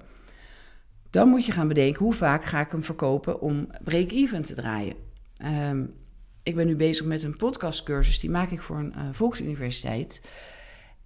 dan 1.13 1.29
moet 1.29 1.45
je 1.45 1.51
gaan 1.51 1.67
bedenken 1.67 2.03
hoe 2.03 2.13
vaak 2.13 2.43
ga 2.43 2.59
ik 2.59 2.71
hem 2.71 2.83
verkopen 2.83 3.41
om 3.41 3.67
break-even 3.83 4.41
te 4.41 4.53
draaien. 4.53 4.95
Um, 5.69 5.93
ik 6.43 6.55
ben 6.55 6.65
nu 6.65 6.75
bezig 6.75 7.05
met 7.05 7.23
een 7.23 7.35
podcastcursus, 7.35 8.19
die 8.19 8.29
maak 8.29 8.51
ik 8.51 8.61
voor 8.61 8.77
een 8.77 8.93
uh, 8.97 9.01
volksuniversiteit. 9.11 10.21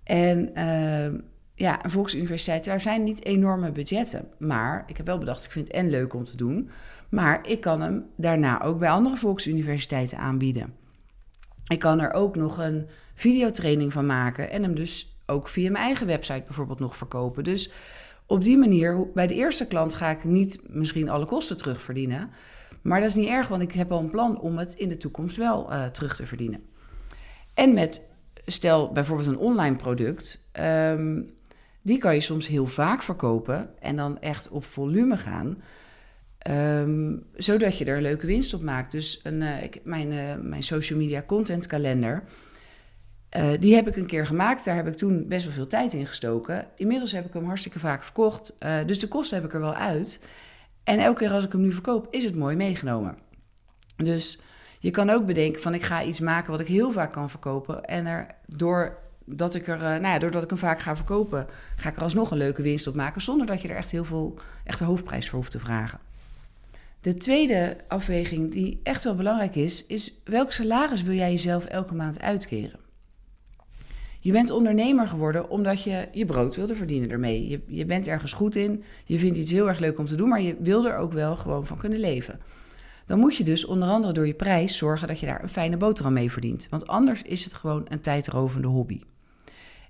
En 0.03 0.49
uh, 0.57 1.19
ja, 1.53 1.83
een 1.85 1.91
volksuniversiteit, 1.91 2.63
daar 2.63 2.81
zijn 2.81 3.03
niet 3.03 3.25
enorme 3.25 3.71
budgetten. 3.71 4.27
Maar 4.37 4.83
ik 4.87 4.97
heb 4.97 5.05
wel 5.05 5.17
bedacht, 5.17 5.43
ik 5.43 5.51
vind 5.51 5.67
het 5.67 5.75
en 5.75 5.89
leuk 5.89 6.13
om 6.13 6.23
te 6.23 6.37
doen. 6.37 6.69
Maar 7.09 7.47
ik 7.47 7.61
kan 7.61 7.81
hem 7.81 8.05
daarna 8.15 8.61
ook 8.61 8.79
bij 8.79 8.89
andere 8.89 9.17
volksuniversiteiten 9.17 10.17
aanbieden. 10.17 10.73
Ik 11.67 11.79
kan 11.79 11.99
er 11.99 12.13
ook 12.13 12.35
nog 12.35 12.57
een 12.57 12.87
videotraining 13.13 13.93
van 13.93 14.05
maken 14.05 14.51
en 14.51 14.63
hem 14.63 14.75
dus 14.75 15.17
ook 15.25 15.47
via 15.47 15.71
mijn 15.71 15.83
eigen 15.83 16.07
website 16.07 16.43
bijvoorbeeld 16.45 16.79
nog 16.79 16.97
verkopen. 16.97 17.43
Dus 17.43 17.71
op 18.27 18.43
die 18.43 18.57
manier, 18.57 19.11
bij 19.13 19.27
de 19.27 19.33
eerste 19.33 19.67
klant 19.67 19.93
ga 19.93 20.09
ik 20.09 20.23
niet 20.23 20.59
misschien 20.69 21.09
alle 21.09 21.25
kosten 21.25 21.57
terugverdienen. 21.57 22.29
Maar 22.81 22.99
dat 22.99 23.09
is 23.09 23.15
niet 23.15 23.29
erg, 23.29 23.47
want 23.47 23.61
ik 23.61 23.71
heb 23.71 23.91
al 23.91 23.99
een 23.99 24.09
plan 24.09 24.39
om 24.39 24.57
het 24.57 24.73
in 24.73 24.89
de 24.89 24.97
toekomst 24.97 25.37
wel 25.37 25.71
uh, 25.71 25.85
terug 25.85 26.15
te 26.15 26.25
verdienen. 26.25 26.63
En 27.53 27.73
met, 27.73 28.09
stel 28.45 28.91
bijvoorbeeld 28.91 29.27
een 29.27 29.37
online 29.37 29.75
product, 29.75 30.49
um, 30.59 31.35
die 31.81 31.97
kan 31.97 32.13
je 32.13 32.21
soms 32.21 32.47
heel 32.47 32.67
vaak 32.67 33.03
verkopen 33.03 33.69
en 33.79 33.95
dan 33.95 34.19
echt 34.19 34.49
op 34.49 34.65
volume 34.65 35.17
gaan. 35.17 35.61
Um, 36.49 37.23
zodat 37.35 37.77
je 37.77 37.85
er 37.85 38.01
leuke 38.01 38.25
winst 38.25 38.53
op 38.53 38.61
maakt. 38.61 38.91
Dus 38.91 39.19
een, 39.23 39.41
uh, 39.41 39.63
ik, 39.63 39.79
mijn, 39.83 40.11
uh, 40.11 40.35
mijn 40.41 40.63
social 40.63 40.99
media 40.99 41.23
content 41.27 41.67
kalender 41.67 42.23
uh, 43.35 43.49
die 43.59 43.75
heb 43.75 43.87
ik 43.87 43.95
een 43.95 44.07
keer 44.07 44.25
gemaakt. 44.25 44.65
Daar 44.65 44.75
heb 44.75 44.87
ik 44.87 44.95
toen 44.95 45.27
best 45.27 45.45
wel 45.45 45.53
veel 45.53 45.67
tijd 45.67 45.93
in 45.93 46.07
gestoken. 46.07 46.67
Inmiddels 46.75 47.11
heb 47.11 47.25
ik 47.25 47.33
hem 47.33 47.45
hartstikke 47.45 47.79
vaak 47.79 48.03
verkocht. 48.03 48.55
Uh, 48.59 48.77
dus 48.85 48.99
de 48.99 49.07
kosten 49.07 49.37
heb 49.37 49.45
ik 49.45 49.53
er 49.53 49.59
wel 49.59 49.75
uit. 49.75 50.19
En 50.83 50.99
elke 50.99 51.19
keer 51.19 51.31
als 51.31 51.45
ik 51.45 51.51
hem 51.51 51.61
nu 51.61 51.71
verkoop, 51.71 52.07
is 52.09 52.23
het 52.23 52.35
mooi 52.35 52.55
meegenomen. 52.55 53.17
Dus 53.95 54.39
je 54.79 54.91
kan 54.91 55.09
ook 55.09 55.25
bedenken 55.25 55.61
van 55.61 55.73
ik 55.73 55.83
ga 55.83 56.03
iets 56.03 56.19
maken 56.19 56.51
wat 56.51 56.59
ik 56.59 56.67
heel 56.67 56.91
vaak 56.91 57.11
kan 57.11 57.29
verkopen. 57.29 57.83
En 57.83 58.05
er 58.05 58.35
doordat 58.45 59.55
ik 59.55 59.67
er, 59.67 59.77
uh, 59.77 59.83
nou 59.83 60.07
ja, 60.07 60.19
doordat 60.19 60.43
ik 60.43 60.49
hem 60.49 60.57
vaak 60.57 60.79
ga 60.79 60.95
verkopen, 60.95 61.47
ga 61.75 61.89
ik 61.89 61.95
er 61.95 62.01
alsnog 62.01 62.31
een 62.31 62.37
leuke 62.37 62.61
winst 62.61 62.87
op 62.87 62.95
maken. 62.95 63.21
Zonder 63.21 63.47
dat 63.47 63.61
je 63.61 63.67
er 63.67 63.75
echt 63.75 63.91
heel 63.91 64.05
veel 64.05 64.37
echt 64.63 64.79
een 64.79 64.85
hoofdprijs 64.85 65.29
voor 65.29 65.39
hoeft 65.39 65.51
te 65.51 65.59
vragen. 65.59 65.99
De 67.01 67.13
tweede 67.13 67.77
afweging 67.87 68.51
die 68.51 68.79
echt 68.83 69.03
wel 69.03 69.15
belangrijk 69.15 69.55
is, 69.55 69.85
is 69.85 70.13
welk 70.23 70.51
salaris 70.51 71.01
wil 71.03 71.15
jij 71.15 71.31
jezelf 71.31 71.65
elke 71.65 71.95
maand 71.95 72.21
uitkeren? 72.21 72.86
Je 74.19 74.31
bent 74.31 74.49
ondernemer 74.49 75.07
geworden 75.07 75.49
omdat 75.49 75.83
je 75.83 76.07
je 76.11 76.25
brood 76.25 76.55
wilde 76.55 76.75
verdienen 76.75 77.09
ermee. 77.09 77.47
Je, 77.47 77.61
je 77.67 77.85
bent 77.85 78.07
ergens 78.07 78.33
goed 78.33 78.55
in, 78.55 78.83
je 79.05 79.19
vindt 79.19 79.37
iets 79.37 79.51
heel 79.51 79.67
erg 79.67 79.79
leuk 79.79 79.99
om 79.99 80.05
te 80.05 80.15
doen, 80.15 80.29
maar 80.29 80.41
je 80.41 80.55
wil 80.59 80.87
er 80.87 80.97
ook 80.97 81.13
wel 81.13 81.35
gewoon 81.35 81.65
van 81.65 81.77
kunnen 81.77 81.99
leven. 81.99 82.39
Dan 83.05 83.19
moet 83.19 83.35
je 83.35 83.43
dus 83.43 83.65
onder 83.65 83.89
andere 83.89 84.13
door 84.13 84.27
je 84.27 84.33
prijs 84.33 84.77
zorgen 84.77 85.07
dat 85.07 85.19
je 85.19 85.25
daar 85.25 85.43
een 85.43 85.49
fijne 85.49 85.77
boterham 85.77 86.13
mee 86.13 86.31
verdient. 86.31 86.67
Want 86.69 86.87
anders 86.87 87.21
is 87.21 87.43
het 87.43 87.53
gewoon 87.53 87.85
een 87.87 88.01
tijdrovende 88.01 88.67
hobby. 88.67 89.01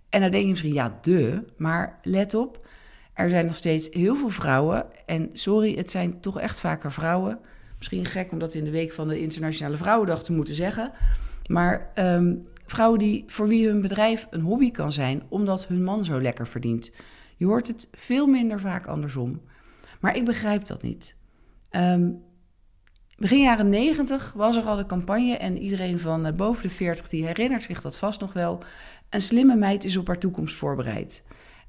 En 0.09 0.21
dan 0.21 0.31
denk 0.31 0.43
je 0.43 0.49
misschien, 0.49 0.73
ja, 0.73 0.97
de, 1.01 1.43
maar 1.57 1.99
let 2.03 2.33
op, 2.33 2.67
er 3.13 3.29
zijn 3.29 3.45
nog 3.45 3.55
steeds 3.55 3.89
heel 3.91 4.15
veel 4.15 4.29
vrouwen. 4.29 4.85
En 5.05 5.29
sorry, 5.33 5.75
het 5.75 5.91
zijn 5.91 6.19
toch 6.19 6.39
echt 6.39 6.59
vaker 6.59 6.91
vrouwen. 6.91 7.39
Misschien 7.77 8.05
gek 8.05 8.31
om 8.31 8.39
dat 8.39 8.53
in 8.53 8.63
de 8.63 8.71
week 8.71 8.93
van 8.93 9.07
de 9.07 9.19
Internationale 9.19 9.77
Vrouwendag 9.77 10.23
te 10.23 10.33
moeten 10.33 10.55
zeggen. 10.55 10.91
Maar 11.47 11.91
um, 11.95 12.47
Vrouwen 12.67 12.99
die, 12.99 13.23
voor 13.27 13.47
wie 13.47 13.67
hun 13.67 13.81
bedrijf 13.81 14.27
een 14.29 14.41
hobby 14.41 14.71
kan 14.71 14.91
zijn, 14.91 15.23
omdat 15.29 15.67
hun 15.67 15.83
man 15.83 16.05
zo 16.05 16.21
lekker 16.21 16.47
verdient. 16.47 16.91
Je 17.37 17.45
hoort 17.45 17.67
het 17.67 17.87
veel 17.91 18.27
minder 18.27 18.59
vaak 18.59 18.85
andersom. 18.85 19.41
Maar 19.99 20.15
ik 20.15 20.25
begrijp 20.25 20.65
dat 20.65 20.81
niet. 20.81 21.15
Um, 21.71 22.23
begin 23.17 23.41
jaren 23.41 23.69
90 23.69 24.33
was 24.35 24.55
er 24.55 24.63
al 24.63 24.75
de 24.75 24.85
campagne 24.85 25.37
en 25.37 25.57
iedereen 25.57 25.99
van 25.99 26.27
uh, 26.27 26.33
boven 26.33 26.63
de 26.63 26.69
40 26.69 27.09
die 27.09 27.25
herinnert 27.25 27.63
zich 27.63 27.81
dat 27.81 27.97
vast 27.97 28.19
nog 28.19 28.33
wel. 28.33 28.63
Een 29.09 29.21
slimme 29.21 29.55
meid 29.55 29.83
is 29.83 29.97
op 29.97 30.07
haar 30.07 30.19
toekomst 30.19 30.55
voorbereid. 30.55 31.23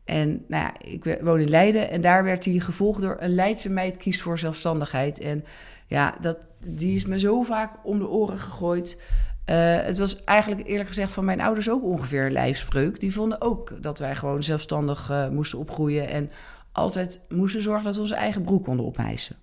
En 0.04 0.44
nou 0.48 0.62
ja, 0.62 0.74
ik 0.78 1.18
woon 1.20 1.40
in 1.40 1.48
Leiden 1.48 1.90
en 1.90 2.00
daar 2.00 2.24
werd 2.24 2.44
hij 2.44 2.58
gevolgd 2.58 3.00
door 3.00 3.16
een 3.18 3.34
Leidse 3.34 3.70
meid 3.70 3.96
kiest 3.96 4.20
voor 4.20 4.38
zelfstandigheid. 4.38 5.20
En 5.20 5.44
ja, 5.86 6.14
dat, 6.20 6.46
die 6.66 6.94
is 6.94 7.04
me 7.04 7.18
zo 7.18 7.42
vaak 7.42 7.72
om 7.82 7.98
de 7.98 8.08
oren 8.08 8.38
gegooid. 8.38 9.02
Uh, 9.50 9.76
het 9.80 9.98
was 9.98 10.24
eigenlijk 10.24 10.66
eerlijk 10.66 10.88
gezegd 10.88 11.12
van 11.12 11.24
mijn 11.24 11.40
ouders 11.40 11.70
ook 11.70 11.82
ongeveer 11.82 12.26
een 12.26 12.32
lijfspreuk. 12.32 13.00
Die 13.00 13.12
vonden 13.12 13.40
ook 13.40 13.82
dat 13.82 13.98
wij 13.98 14.16
gewoon 14.16 14.42
zelfstandig 14.42 15.10
uh, 15.10 15.28
moesten 15.28 15.58
opgroeien 15.58 16.08
en 16.08 16.30
altijd 16.72 17.24
moesten 17.28 17.62
zorgen 17.62 17.84
dat 17.84 17.94
we 17.94 18.00
onze 18.00 18.14
eigen 18.14 18.42
broek 18.42 18.64
konden 18.64 18.86
ophijsen. 18.86 19.36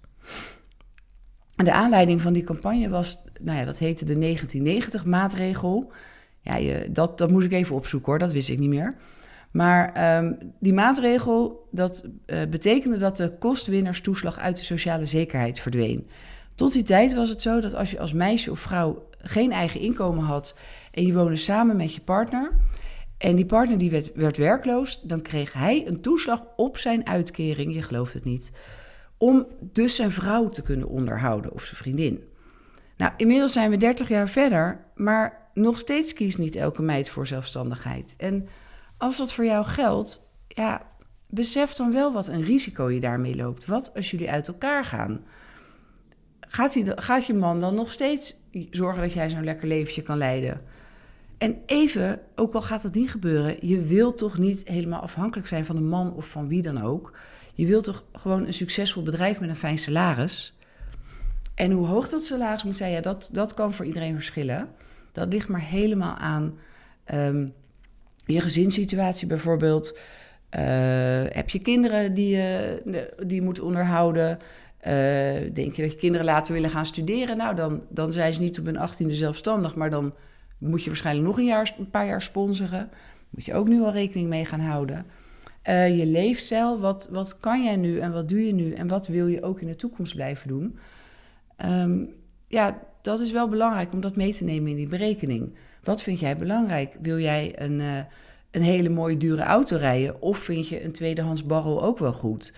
En 1.56 1.66
de 1.66 1.72
aanleiding 1.72 2.22
van 2.22 2.34
die 2.34 2.44
campagne 2.44 2.90
was, 2.90 3.24
nou 3.42 3.58
ja, 3.58 3.66
dat 3.66 3.78
heette 3.78 4.06
de 4.06 4.38
1990-maatregel. 4.38 5.92
Ja, 6.42 6.80
dat, 6.90 7.18
dat 7.18 7.30
moest 7.30 7.46
ik 7.46 7.52
even 7.52 7.76
opzoeken 7.76 8.10
hoor, 8.10 8.20
dat 8.20 8.32
wist 8.32 8.50
ik 8.50 8.60
niet 8.60 8.70
meer. 8.70 8.96
Maar 9.52 10.18
um, 10.18 10.38
die 10.60 10.74
maatregel, 10.74 11.68
dat 11.72 12.10
uh, 12.26 12.40
betekende 12.50 12.98
dat 12.98 13.18
de 13.18 13.38
kostwinnerstoeslag 13.40 14.40
uit 14.40 14.58
de 14.58 14.64
sociale 14.64 15.06
zekerheid 15.06 15.60
verdween. 15.60 16.08
Tot 16.56 16.74
die 16.74 16.84
tijd 16.84 17.14
was 17.14 17.30
het 17.30 17.42
zo 17.42 17.60
dat 17.60 17.74
als 17.74 17.92
je 17.92 18.00
als 18.00 18.14
meisje 18.14 18.52
of 18.52 18.60
vrouw 18.60 19.10
geen 19.18 19.52
eigen 19.52 19.80
inkomen 19.80 20.24
had 20.24 20.58
en 20.92 21.06
je 21.06 21.14
woonde 21.14 21.36
samen 21.36 21.76
met 21.76 21.94
je 21.94 22.02
partner 22.02 22.52
en 23.18 23.36
die 23.36 23.46
partner 23.46 23.78
die 23.78 23.90
werd, 23.90 24.12
werd 24.14 24.38
werkloos, 24.38 25.02
dan 25.02 25.22
kreeg 25.22 25.54
hij 25.54 25.88
een 25.88 26.02
toeslag 26.02 26.46
op 26.56 26.78
zijn 26.78 27.08
uitkering, 27.08 27.74
je 27.74 27.82
gelooft 27.82 28.14
het 28.14 28.24
niet, 28.24 28.52
om 29.18 29.48
dus 29.60 29.96
zijn 29.96 30.12
vrouw 30.12 30.50
te 30.50 30.62
kunnen 30.62 30.88
onderhouden 30.88 31.54
of 31.54 31.64
zijn 31.64 31.78
vriendin. 31.78 32.24
Nou, 32.98 33.12
inmiddels 33.18 33.54
zijn 33.54 33.70
we 33.70 33.78
30 33.78 34.08
jaar 34.08 34.30
verder, 34.30 34.86
maar 34.96 35.50
nog 35.54 35.80
steeds 35.80 36.14
kiest 36.14 36.38
niet 36.38 36.56
elke 36.56 36.82
meid 36.82 37.10
voor 37.10 37.28
zelfstandigheid. 37.28 38.14
En 38.18 38.48
als 38.98 39.18
dat 39.18 39.34
voor 39.34 39.46
jou 39.46 39.66
geldt, 39.66 40.30
ja, 40.48 40.82
besef 41.28 41.74
dan 41.74 41.92
wel 41.92 42.14
wat 42.14 42.28
een 42.28 42.44
risico 42.44 42.90
je 42.90 43.00
daarmee 43.00 43.36
loopt. 43.36 43.66
Wat 43.66 43.92
als 43.96 44.12
jullie 44.12 44.32
uit 44.32 44.48
elkaar 44.48 44.86
gaan? 44.86 45.26
Gaat, 46.56 46.82
gaat 46.96 47.26
je 47.26 47.34
man 47.34 47.60
dan 47.60 47.76
nog 47.76 47.92
steeds 47.92 48.36
zorgen 48.72 49.02
dat 49.02 49.14
jij 49.14 49.30
zo'n 49.30 49.44
lekker 49.44 49.68
leventje 49.68 50.02
kan 50.02 50.18
leiden? 50.18 50.62
En 51.38 51.58
even, 51.66 52.20
ook 52.36 52.54
al 52.54 52.62
gaat 52.62 52.82
dat 52.82 52.94
niet 52.94 53.12
gebeuren, 53.12 53.56
je 53.68 53.82
wilt 53.82 54.18
toch 54.18 54.38
niet 54.38 54.68
helemaal 54.68 55.02
afhankelijk 55.02 55.48
zijn 55.48 55.66
van 55.66 55.76
een 55.76 55.88
man 55.88 56.14
of 56.14 56.28
van 56.28 56.48
wie 56.48 56.62
dan 56.62 56.82
ook. 56.82 57.18
Je 57.54 57.66
wilt 57.66 57.84
toch 57.84 58.04
gewoon 58.14 58.46
een 58.46 58.54
succesvol 58.54 59.04
bedrijf 59.04 59.40
met 59.40 59.50
een 59.50 59.56
fijn 59.56 59.78
salaris. 59.78 60.58
En 61.56 61.72
hoe 61.72 61.88
hoog 61.88 62.10
dat 62.10 62.24
salaris 62.24 62.64
moet 62.64 62.78
zijn, 62.78 62.92
ja, 62.92 63.02
dat, 63.02 63.30
dat 63.32 63.54
kan 63.54 63.74
voor 63.74 63.86
iedereen 63.86 64.14
verschillen. 64.14 64.70
Dat 65.12 65.34
ligt 65.34 65.48
maar 65.48 65.62
helemaal 65.62 66.16
aan 66.16 66.58
um, 67.14 67.54
je 68.26 68.42
gezinssituatie 68.42 69.28
bijvoorbeeld. 69.28 69.98
Uh, 70.58 70.62
heb 71.30 71.50
je 71.50 71.60
kinderen 71.60 72.14
die 72.14 72.36
je, 72.36 72.82
die 73.26 73.36
je 73.36 73.42
moet 73.42 73.60
onderhouden? 73.60 74.40
Uh, 74.88 74.92
denk 75.54 75.76
je 75.76 75.82
dat 75.82 75.92
je 75.92 75.98
kinderen 75.98 76.26
later 76.26 76.54
willen 76.54 76.70
gaan 76.70 76.86
studeren? 76.86 77.38
Nou, 77.38 77.56
dan, 77.56 77.82
dan 77.90 78.12
zijn 78.14 78.34
ze 78.34 78.42
niet 78.42 78.60
op 78.60 78.66
hun 78.66 78.78
achttiende 78.78 79.14
zelfstandig, 79.14 79.76
maar 79.76 79.90
dan 79.90 80.14
moet 80.58 80.82
je 80.84 80.90
waarschijnlijk 80.90 81.28
nog 81.28 81.38
een, 81.38 81.46
jaar, 81.46 81.76
een 81.78 81.90
paar 81.90 82.06
jaar 82.06 82.22
sponsoren. 82.22 82.90
Moet 83.30 83.46
je 83.46 83.54
ook 83.54 83.68
nu 83.68 83.82
al 83.82 83.92
rekening 83.92 84.30
mee 84.30 84.46
gaan 84.46 84.60
houden. 84.60 85.06
Uh, 85.70 85.98
je 85.98 86.06
leefstijl, 86.06 86.80
wat, 86.80 87.10
wat 87.12 87.40
kan 87.40 87.64
jij 87.64 87.76
nu 87.76 88.00
en 88.00 88.12
wat 88.12 88.30
doe 88.30 88.46
je 88.46 88.54
nu 88.54 88.74
en 88.74 88.88
wat 88.88 89.08
wil 89.08 89.28
je 89.28 89.44
ook 89.44 89.62
in 89.62 89.68
de 89.68 89.76
toekomst 89.76 90.16
blijven 90.16 90.48
doen? 90.48 90.78
Um, 91.66 92.10
ja, 92.48 92.80
dat 93.02 93.20
is 93.20 93.32
wel 93.32 93.50
belangrijk 93.50 93.94
om 93.94 94.02
dat 94.02 94.16
mee 94.16 94.34
te 94.34 94.44
nemen 94.44 94.70
in 94.70 94.76
die 94.76 94.88
berekening. 94.88 95.56
Wat 95.84 96.02
vind 96.02 96.20
jij 96.20 96.38
belangrijk? 96.38 96.96
Wil 97.02 97.20
jij 97.20 97.54
een, 97.56 97.80
uh, 97.80 97.98
een 98.52 98.62
hele 98.62 98.90
mooie 98.90 99.18
dure 99.18 99.42
auto 99.42 99.78
rijden 99.78 100.22
of 100.22 100.38
vind 100.38 100.68
je 100.68 100.84
een 100.84 100.92
tweedehands 100.92 101.46
barrel 101.46 101.84
ook 101.84 102.00
wel 102.00 102.14
goed? 102.14 102.54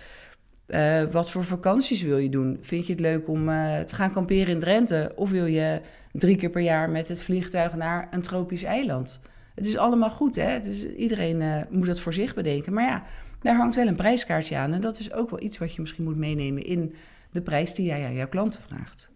Uh, 0.68 1.02
wat 1.10 1.30
voor 1.30 1.44
vakanties 1.44 2.02
wil 2.02 2.18
je 2.18 2.28
doen? 2.28 2.58
Vind 2.60 2.86
je 2.86 2.92
het 2.92 3.00
leuk 3.00 3.28
om 3.28 3.48
uh, 3.48 3.80
te 3.80 3.94
gaan 3.94 4.12
kamperen 4.12 4.54
in 4.54 4.60
Drenthe? 4.60 5.12
Of 5.14 5.30
wil 5.30 5.46
je 5.46 5.80
drie 6.12 6.36
keer 6.36 6.50
per 6.50 6.62
jaar 6.62 6.90
met 6.90 7.08
het 7.08 7.22
vliegtuig 7.22 7.74
naar 7.74 8.08
een 8.10 8.22
tropisch 8.22 8.62
eiland? 8.62 9.20
Het 9.54 9.66
is 9.66 9.76
allemaal 9.76 10.10
goed, 10.10 10.36
hè? 10.36 10.48
Het 10.50 10.66
is, 10.66 10.86
iedereen 10.86 11.40
uh, 11.40 11.60
moet 11.70 11.86
dat 11.86 12.00
voor 12.00 12.12
zich 12.12 12.34
bedenken. 12.34 12.72
Maar 12.72 12.84
ja, 12.84 13.02
daar 13.42 13.56
hangt 13.56 13.74
wel 13.74 13.86
een 13.86 13.96
prijskaartje 13.96 14.56
aan. 14.56 14.72
En 14.72 14.80
dat 14.80 14.98
is 14.98 15.12
ook 15.12 15.30
wel 15.30 15.42
iets 15.42 15.58
wat 15.58 15.74
je 15.74 15.80
misschien 15.80 16.04
moet 16.04 16.16
meenemen 16.16 16.62
in 16.62 16.94
de 17.30 17.42
prijs 17.42 17.74
die 17.74 17.86
jij 17.86 18.04
aan 18.04 18.14
jouw 18.14 18.28
klanten 18.28 18.62
vraagt. 18.62 19.10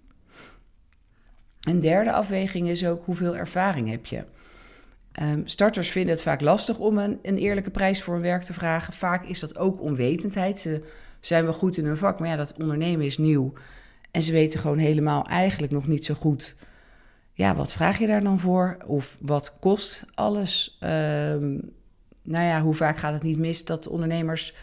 Een 1.61 1.80
derde 1.80 2.12
afweging 2.12 2.68
is 2.68 2.87
ook 2.87 3.04
hoeveel 3.04 3.37
ervaring 3.37 3.90
heb 3.90 4.06
je. 4.06 4.25
Um, 5.23 5.47
starters 5.47 5.90
vinden 5.90 6.14
het 6.14 6.23
vaak 6.23 6.40
lastig 6.40 6.78
om 6.78 6.99
een, 6.99 7.18
een 7.23 7.37
eerlijke 7.37 7.71
prijs 7.71 8.02
voor 8.02 8.14
een 8.14 8.21
werk 8.21 8.42
te 8.42 8.52
vragen. 8.52 8.92
Vaak 8.92 9.26
is 9.26 9.40
dat 9.40 9.59
ook 9.59 9.80
onwetendheid. 9.80 10.59
Ze 10.59 10.82
zijn 11.26 11.45
wel 11.45 11.52
goed 11.52 11.76
in 11.76 11.85
hun 11.85 11.97
vak, 11.97 12.19
maar 12.19 12.29
ja, 12.29 12.37
dat 12.37 12.55
ondernemen 12.59 13.07
is 13.07 13.19
nieuw. 13.19 13.52
En 14.11 14.23
ze 14.23 14.33
weten 14.33 14.61
gewoon 14.61 14.79
helemaal 14.79 15.26
eigenlijk 15.26 15.73
nog 15.73 15.88
niet 15.88 16.05
zo 16.05 16.14
goed. 16.14 16.55
Ja, 17.33 17.55
wat 17.55 17.73
vraag 17.73 17.99
je 17.99 18.07
daar 18.07 18.21
dan 18.21 18.41
voor? 18.41 18.76
Of 18.87 19.19
wat 19.21 19.57
kost 19.61 20.05
alles? 20.14 20.79
Um, 20.81 21.73
nou 22.23 22.45
ja, 22.45 22.61
hoe 22.61 22.75
vaak 22.75 22.97
gaat 22.97 23.12
het 23.12 23.23
niet 23.23 23.38
mis 23.38 23.64
dat 23.64 23.88
ondernemers 23.88 24.55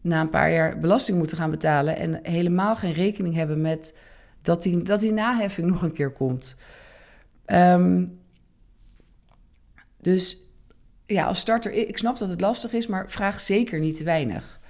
na 0.00 0.20
een 0.20 0.30
paar 0.30 0.52
jaar 0.52 0.78
belasting 0.78 1.18
moeten 1.18 1.36
gaan 1.36 1.50
betalen 1.50 1.96
en 1.96 2.18
helemaal 2.22 2.76
geen 2.76 2.92
rekening 2.92 3.34
hebben 3.34 3.60
met 3.60 3.98
dat 4.42 4.62
die, 4.62 4.82
dat 4.82 5.00
die 5.00 5.12
naheffing 5.12 5.66
nog 5.66 5.82
een 5.82 5.92
keer 5.92 6.12
komt. 6.12 6.56
Um, 7.46 8.18
dus 10.00 10.38
ja, 11.06 11.24
als 11.24 11.40
starter, 11.40 11.72
ik 11.72 11.98
snap 11.98 12.18
dat 12.18 12.28
het 12.28 12.40
lastig 12.40 12.72
is, 12.72 12.86
maar 12.86 13.10
vraag 13.10 13.40
zeker 13.40 13.78
niet 13.78 13.96
te 13.96 14.04
weinig. 14.04 14.60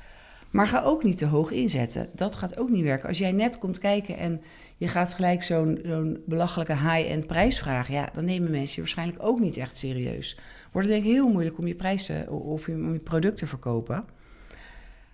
Maar 0.55 0.67
ga 0.67 0.83
ook 0.83 1.05
niet 1.05 1.17
te 1.17 1.27
hoog 1.27 1.51
inzetten. 1.51 2.09
Dat 2.13 2.37
gaat 2.37 2.59
ook 2.59 2.71
niet 2.71 2.85
werken. 2.85 3.09
Als 3.09 3.19
jij 3.19 3.33
net 3.33 3.59
komt 3.59 3.79
kijken 3.79 4.17
en 4.17 4.41
je 4.77 4.89
gaat 4.89 5.15
gelijk 5.15 5.43
zo'n 5.43 5.81
zo'n 5.85 6.23
belachelijke 6.27 6.73
high-end 6.73 7.27
prijs 7.27 7.59
vragen, 7.59 7.95
ja, 7.95 8.09
dan 8.13 8.25
nemen 8.25 8.51
mensen 8.51 8.75
je 8.75 8.81
waarschijnlijk 8.81 9.23
ook 9.23 9.41
niet 9.41 9.57
echt 9.57 9.77
serieus. 9.77 10.39
Wordt 10.73 10.89
het 10.89 10.97
denk 10.97 11.07
ik 11.07 11.13
heel 11.13 11.29
moeilijk 11.29 11.59
om 11.59 11.67
je 11.67 11.75
prijzen 11.75 12.31
of 12.31 12.69
om 12.69 12.93
je 12.93 12.99
product 12.99 13.37
te 13.37 13.47
verkopen. 13.47 14.05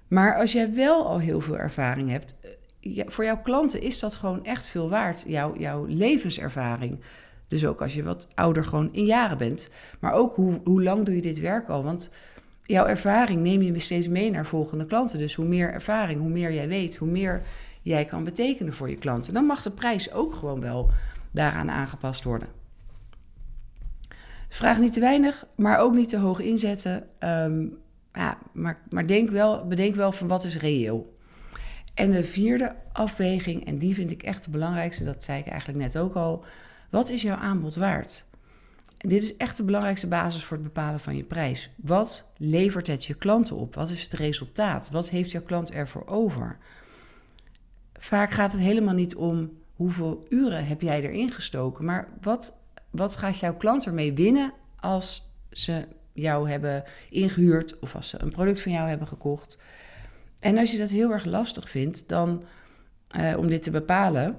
Maar 0.08 0.36
als 0.36 0.52
jij 0.52 0.74
wel 0.74 1.06
al 1.06 1.18
heel 1.18 1.40
veel 1.40 1.58
ervaring 1.58 2.10
hebt, 2.10 2.34
ja, 2.80 3.04
voor 3.06 3.24
jouw 3.24 3.40
klanten 3.40 3.82
is 3.82 3.98
dat 3.98 4.14
gewoon 4.14 4.44
echt 4.44 4.66
veel 4.66 4.88
waard. 4.88 5.24
Jouw, 5.26 5.56
jouw 5.56 5.84
levenservaring. 5.84 7.00
Dus 7.48 7.66
ook 7.66 7.82
als 7.82 7.94
je 7.94 8.02
wat 8.02 8.28
ouder 8.34 8.64
gewoon 8.64 8.88
in 8.92 9.04
jaren 9.04 9.38
bent. 9.38 9.70
Maar 10.00 10.12
ook 10.12 10.34
hoe, 10.34 10.60
hoe 10.64 10.82
lang 10.82 11.04
doe 11.04 11.14
je 11.14 11.22
dit 11.22 11.40
werk 11.40 11.68
al? 11.68 11.82
Want 11.82 12.10
jouw 12.70 12.86
ervaring 12.86 13.40
neem 13.40 13.62
je 13.62 13.78
steeds 13.78 14.08
mee 14.08 14.30
naar 14.30 14.46
volgende 14.46 14.86
klanten. 14.86 15.18
Dus 15.18 15.34
hoe 15.34 15.46
meer 15.46 15.72
ervaring, 15.72 16.20
hoe 16.20 16.30
meer 16.30 16.52
jij 16.52 16.68
weet, 16.68 16.96
hoe 16.96 17.08
meer 17.08 17.42
jij 17.82 18.04
kan 18.04 18.24
betekenen 18.24 18.72
voor 18.72 18.90
je 18.90 18.96
klanten. 18.96 19.34
Dan 19.34 19.44
mag 19.44 19.62
de 19.62 19.70
prijs 19.70 20.12
ook 20.12 20.34
gewoon 20.34 20.60
wel 20.60 20.90
daaraan 21.30 21.70
aangepast 21.70 22.24
worden. 22.24 22.48
vraag 24.48 24.78
niet 24.78 24.92
te 24.92 25.00
weinig, 25.00 25.46
maar 25.56 25.78
ook 25.78 25.94
niet 25.94 26.08
te 26.08 26.16
hoog 26.16 26.40
inzetten. 26.40 27.06
Um, 27.20 27.78
ja, 28.14 28.38
maar, 28.52 28.80
maar 28.90 29.06
denk 29.06 29.30
wel, 29.30 29.66
bedenk 29.66 29.94
wel 29.94 30.12
van 30.12 30.28
wat 30.28 30.44
is 30.44 30.56
reëel. 30.56 31.18
En 31.94 32.10
de 32.10 32.24
vierde 32.24 32.74
afweging, 32.92 33.66
en 33.66 33.78
die 33.78 33.94
vind 33.94 34.10
ik 34.10 34.22
echt 34.22 34.44
de 34.44 34.50
belangrijkste, 34.50 35.04
dat 35.04 35.22
zei 35.22 35.38
ik 35.38 35.46
eigenlijk 35.46 35.78
net 35.78 35.98
ook 35.98 36.14
al. 36.14 36.44
Wat 36.90 37.10
is 37.10 37.22
jouw 37.22 37.36
aanbod 37.36 37.74
waard? 37.74 38.24
Dit 39.06 39.22
is 39.22 39.36
echt 39.36 39.56
de 39.56 39.62
belangrijkste 39.62 40.08
basis 40.08 40.44
voor 40.44 40.56
het 40.56 40.66
bepalen 40.66 41.00
van 41.00 41.16
je 41.16 41.24
prijs. 41.24 41.70
Wat 41.76 42.32
levert 42.36 42.86
het 42.86 43.04
je 43.04 43.14
klanten 43.14 43.56
op? 43.56 43.74
Wat 43.74 43.90
is 43.90 44.02
het 44.02 44.12
resultaat? 44.12 44.90
Wat 44.90 45.08
heeft 45.08 45.30
jouw 45.30 45.42
klant 45.42 45.70
ervoor 45.70 46.06
over? 46.06 46.58
Vaak 47.94 48.30
gaat 48.30 48.52
het 48.52 48.60
helemaal 48.60 48.94
niet 48.94 49.14
om 49.14 49.58
hoeveel 49.74 50.26
uren 50.28 50.66
heb 50.66 50.80
jij 50.80 51.02
erin 51.02 51.30
gestoken, 51.30 51.84
maar 51.84 52.08
wat, 52.20 52.56
wat 52.90 53.16
gaat 53.16 53.38
jouw 53.38 53.56
klant 53.56 53.86
ermee 53.86 54.12
winnen 54.12 54.52
als 54.76 55.32
ze 55.50 55.86
jou 56.12 56.50
hebben 56.50 56.84
ingehuurd 57.10 57.78
of 57.78 57.94
als 57.94 58.08
ze 58.08 58.22
een 58.22 58.30
product 58.30 58.60
van 58.60 58.72
jou 58.72 58.88
hebben 58.88 59.06
gekocht? 59.06 59.58
En 60.38 60.58
als 60.58 60.72
je 60.72 60.78
dat 60.78 60.90
heel 60.90 61.10
erg 61.10 61.24
lastig 61.24 61.70
vindt, 61.70 62.08
dan 62.08 62.44
uh, 63.16 63.38
om 63.38 63.46
dit 63.46 63.62
te 63.62 63.70
bepalen, 63.70 64.38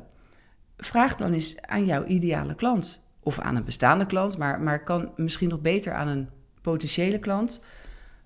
vraag 0.78 1.16
dan 1.16 1.34
eens 1.34 1.62
aan 1.62 1.86
jouw 1.86 2.06
ideale 2.06 2.56
klant. 2.56 3.01
Of 3.24 3.40
aan 3.40 3.56
een 3.56 3.66
bestaande 3.66 4.06
klant, 4.06 4.38
maar, 4.38 4.62
maar 4.62 4.84
kan 4.84 5.12
misschien 5.16 5.50
nog 5.50 5.62
beter 5.62 5.94
aan 5.94 6.08
een 6.08 6.30
potentiële 6.62 7.20
klant. 7.20 7.64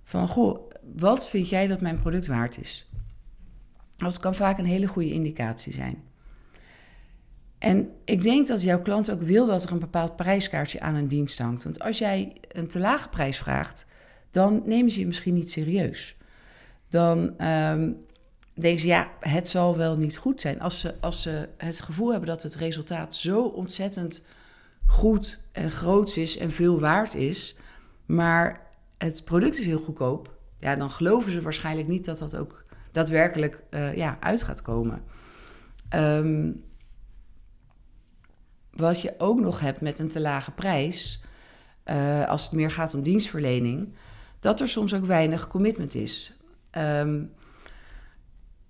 Van, 0.04 0.28
goh, 0.28 0.72
wat 0.96 1.30
vind 1.30 1.50
jij 1.50 1.68
dat 1.68 1.82
mijn 1.82 2.00
product 2.00 2.28
waard 2.28 2.62
is? 2.62 2.90
Dat 3.96 4.20
kan 4.20 4.36
vaak 4.36 4.58
een 4.58 4.66
hele 4.66 4.88
goede 4.88 5.12
indicatie 5.12 5.74
zijn. 5.74 6.04
En 7.58 7.90
ik 8.06 8.24
denk 8.24 8.48
dat 8.48 8.62
jouw 8.62 8.82
klant 8.82 9.12
ook 9.12 9.22
wil 9.22 9.46
dat 9.46 9.64
er 9.64 9.72
een 9.72 9.80
bepaald 9.80 10.16
prijskaartje 10.16 10.80
aan 10.80 10.96
een 10.96 11.08
dienst 11.08 11.40
hangt. 11.40 11.64
Want 11.64 11.80
als 11.80 11.98
jij 11.98 12.36
een 12.48 12.68
te 12.68 12.80
lage 12.80 13.10
prijs 13.10 13.38
vraagt, 13.38 13.88
dan 14.32 14.62
nemen 14.66 14.92
ze 14.92 15.00
je 15.00 15.06
misschien 15.06 15.34
niet 15.34 15.52
serieus. 15.52 16.18
Dan 16.90 17.48
um, 17.48 18.06
denken 18.54 18.80
ze, 18.80 18.88
ja, 18.88 19.12
het 19.20 19.50
zal 19.50 19.78
wel 19.78 19.98
niet 19.98 20.18
goed 20.18 20.42
zijn. 20.42 20.62
Als 20.62 20.80
ze, 20.80 20.96
als 21.00 21.22
ze 21.22 21.50
het 21.58 21.82
gevoel 21.82 22.10
hebben 22.10 22.30
dat 22.30 22.44
het 22.44 22.56
resultaat 22.56 23.16
zo 23.16 23.44
ontzettend 23.44 24.26
goed 24.86 25.40
en 25.52 25.72
groot 25.72 26.16
is 26.16 26.38
en 26.38 26.52
veel 26.52 26.80
waard 26.80 27.16
is, 27.16 27.56
maar 28.06 28.68
het 28.98 29.24
product 29.26 29.60
is 29.60 29.66
heel 29.66 29.80
goedkoop, 29.80 30.38
ja, 30.60 30.76
dan 30.76 30.90
geloven 30.90 31.32
ze 31.32 31.42
waarschijnlijk 31.42 31.88
niet 31.88 32.06
dat 32.06 32.18
dat 32.18 32.36
ook 32.36 32.66
daadwerkelijk 32.92 33.64
uh, 33.70 33.96
ja, 33.96 34.18
uit 34.20 34.44
gaat 34.44 34.62
komen. 34.62 35.04
Um, 35.96 36.64
wat 38.72 39.02
je 39.02 39.14
ook 39.18 39.40
nog 39.40 39.60
hebt 39.60 39.82
met 39.82 40.00
een 40.00 40.10
te 40.10 40.22
lage 40.22 40.52
prijs, 40.52 41.24
uh, 41.86 42.28
als 42.28 42.44
het 42.44 42.52
meer 42.52 42.72
gaat 42.72 42.94
om 42.94 43.02
dienstverlening, 43.02 43.94
dat 44.40 44.62
er 44.62 44.70
soms 44.70 44.94
ook 44.94 45.06
weinig 45.06 45.48
commitment 45.48 45.96
is. 45.96 46.34
Um, 46.78 47.32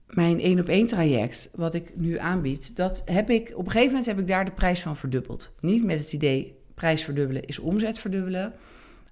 mijn 0.08 0.40
één 0.40 0.60
op 0.60 0.68
één 0.68 0.86
traject, 0.86 1.50
wat 1.56 1.74
ik 1.74 1.92
nu 1.96 2.18
aanbied, 2.18 2.76
dat 2.76 3.02
heb 3.06 3.30
ik 3.30 3.52
op 3.56 3.66
een 3.66 3.72
gegeven 3.72 3.88
moment 3.88 4.06
heb 4.06 4.20
ik 4.20 4.28
daar 4.28 4.46
de 4.46 4.52
prijs 4.52 4.82
van 4.82 4.98
verdubbeld. 4.98 5.52
Niet 5.60 5.86
met 5.86 6.00
het 6.00 6.14
idee 6.14 6.56
prijs 6.74 7.04
verdubbelen 7.04 7.46
is 7.46 7.60
omzet 7.60 8.00
verdubbelen, 8.00 8.54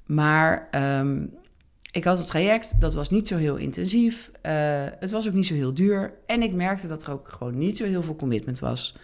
maar 0.06 0.70
um, 1.00 1.34
ik 1.92 2.04
had 2.04 2.18
het 2.18 2.28
traject, 2.28 2.82
dat 2.82 2.94
was 2.94 3.10
niet 3.10 3.28
zo 3.28 3.38
heel 3.38 3.56
intensief, 3.56 4.32
uh, 4.46 4.52
het 5.00 5.12
was 5.12 5.28
ook 5.28 5.34
niet 5.34 5.48
zo 5.48 5.54
heel 5.54 5.74
duur 5.74 6.14
en 6.26 6.42
ik 6.42 6.54
merkte 6.54 6.88
dat 6.88 7.04
er 7.04 7.12
ook 7.12 7.30
gewoon 7.30 7.58
niet 7.58 7.78
zo 7.78 7.86
heel 7.86 8.04
veel 8.04 8.16
commitment 8.16 8.60
was. 8.60 8.98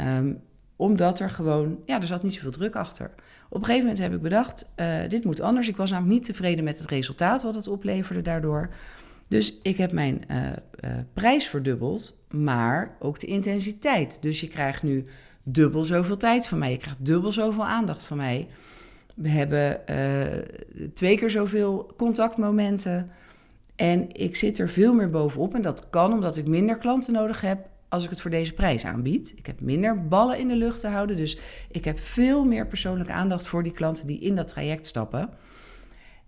Um, 0.00 0.40
omdat 0.76 1.20
er 1.20 1.30
gewoon, 1.30 1.78
ja, 1.86 2.00
er 2.00 2.06
zat 2.06 2.22
niet 2.22 2.34
zoveel 2.34 2.50
druk 2.50 2.76
achter. 2.76 3.10
Op 3.48 3.58
een 3.58 3.64
gegeven 3.64 3.86
moment 3.86 4.02
heb 4.02 4.14
ik 4.14 4.22
bedacht, 4.22 4.70
uh, 4.76 4.96
dit 5.08 5.24
moet 5.24 5.40
anders. 5.40 5.68
Ik 5.68 5.76
was 5.76 5.90
namelijk 5.90 6.14
niet 6.14 6.24
tevreden 6.24 6.64
met 6.64 6.78
het 6.78 6.90
resultaat 6.90 7.42
wat 7.42 7.54
het 7.54 7.68
opleverde 7.68 8.22
daardoor. 8.22 8.70
Dus 9.32 9.58
ik 9.62 9.76
heb 9.76 9.92
mijn 9.92 10.24
uh, 10.30 10.36
uh, 10.84 10.90
prijs 11.12 11.46
verdubbeld, 11.46 12.24
maar 12.30 12.96
ook 12.98 13.18
de 13.18 13.26
intensiteit. 13.26 14.22
Dus 14.22 14.40
je 14.40 14.48
krijgt 14.48 14.82
nu 14.82 15.04
dubbel 15.42 15.84
zoveel 15.84 16.16
tijd 16.16 16.46
van 16.46 16.58
mij. 16.58 16.70
Je 16.70 16.76
krijgt 16.76 17.04
dubbel 17.04 17.32
zoveel 17.32 17.66
aandacht 17.66 18.04
van 18.04 18.16
mij. 18.16 18.48
We 19.14 19.28
hebben 19.28 19.80
uh, 19.90 20.86
twee 20.94 21.16
keer 21.18 21.30
zoveel 21.30 21.92
contactmomenten. 21.96 23.10
En 23.76 24.06
ik 24.12 24.36
zit 24.36 24.58
er 24.58 24.68
veel 24.68 24.94
meer 24.94 25.10
bovenop. 25.10 25.54
En 25.54 25.62
dat 25.62 25.90
kan 25.90 26.12
omdat 26.12 26.36
ik 26.36 26.46
minder 26.46 26.76
klanten 26.76 27.12
nodig 27.12 27.40
heb 27.40 27.68
als 27.88 28.04
ik 28.04 28.10
het 28.10 28.20
voor 28.20 28.30
deze 28.30 28.52
prijs 28.52 28.84
aanbied. 28.84 29.32
Ik 29.36 29.46
heb 29.46 29.60
minder 29.60 30.08
ballen 30.08 30.38
in 30.38 30.48
de 30.48 30.56
lucht 30.56 30.80
te 30.80 30.88
houden. 30.88 31.16
Dus 31.16 31.38
ik 31.70 31.84
heb 31.84 32.00
veel 32.00 32.44
meer 32.44 32.66
persoonlijke 32.66 33.12
aandacht 33.12 33.46
voor 33.46 33.62
die 33.62 33.72
klanten 33.72 34.06
die 34.06 34.20
in 34.20 34.36
dat 34.36 34.48
traject 34.48 34.86
stappen. 34.86 35.30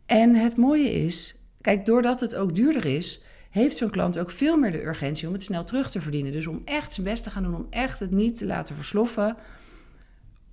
En 0.06 0.34
het 0.34 0.56
mooie 0.56 0.92
is, 0.92 1.36
kijk, 1.64 1.87
doordat 1.87 2.20
het 2.20 2.35
ook 2.35 2.55
duurder 2.55 2.85
is, 2.85 3.22
heeft 3.50 3.77
zo'n 3.77 3.90
klant 3.90 4.18
ook 4.18 4.31
veel 4.31 4.57
meer 4.57 4.72
de 4.72 4.85
urgentie 4.85 5.27
om 5.27 5.33
het 5.33 5.42
snel 5.42 5.64
terug 5.64 5.90
te 5.90 6.00
verdienen. 6.00 6.33
Dus 6.33 6.46
om 6.46 6.62
echt 6.64 6.92
zijn 6.92 7.07
best 7.07 7.22
te 7.22 7.31
gaan 7.31 7.42
doen, 7.42 7.55
om 7.55 7.66
echt 7.70 8.00
het 8.00 8.11
niet 8.11 8.37
te 8.37 8.46
laten 8.46 8.77
versloffen, 8.77 9.37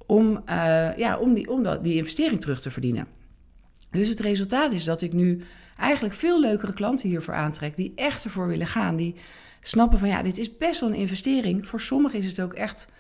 om, 0.06 0.42
uh, 0.50 0.98
ja, 0.98 1.18
om, 1.18 1.34
die, 1.34 1.50
om 1.50 1.64
dat, 1.64 1.84
die 1.84 1.96
investering 1.96 2.42
terug 2.42 2.62
te 2.62 2.72
verdienen. 2.72 3.08
Dus 3.90 4.08
het 4.08 4.20
resultaat 4.20 4.72
is 4.72 4.84
dat 4.84 5.02
ik 5.02 5.14
nu 5.14 5.42
eigenlijk 5.78 6.16
veel 6.16 6.40
leukere 6.40 6.74
klanten 6.74 7.10
hiervoor 7.10 7.34
aantrek, 7.34 7.76
die 7.76 7.92
echt 7.96 8.24
ervoor 8.24 8.48
willen 8.48 8.68
gaan, 8.68 8.96
die 8.96 9.16
snappen 9.62 10.00
van 10.00 10.10
ja, 10.10 10.24
dit 10.24 10.38
is 10.38 10.58
best 10.58 10.80
wel 10.80 10.90
een 10.90 10.96
investering. 10.96 11.68
Voor 11.68 11.82
sommigen 11.82 12.20
is 12.20 12.26
het 12.26 12.42
ook 12.42 12.54
echt 12.54 12.92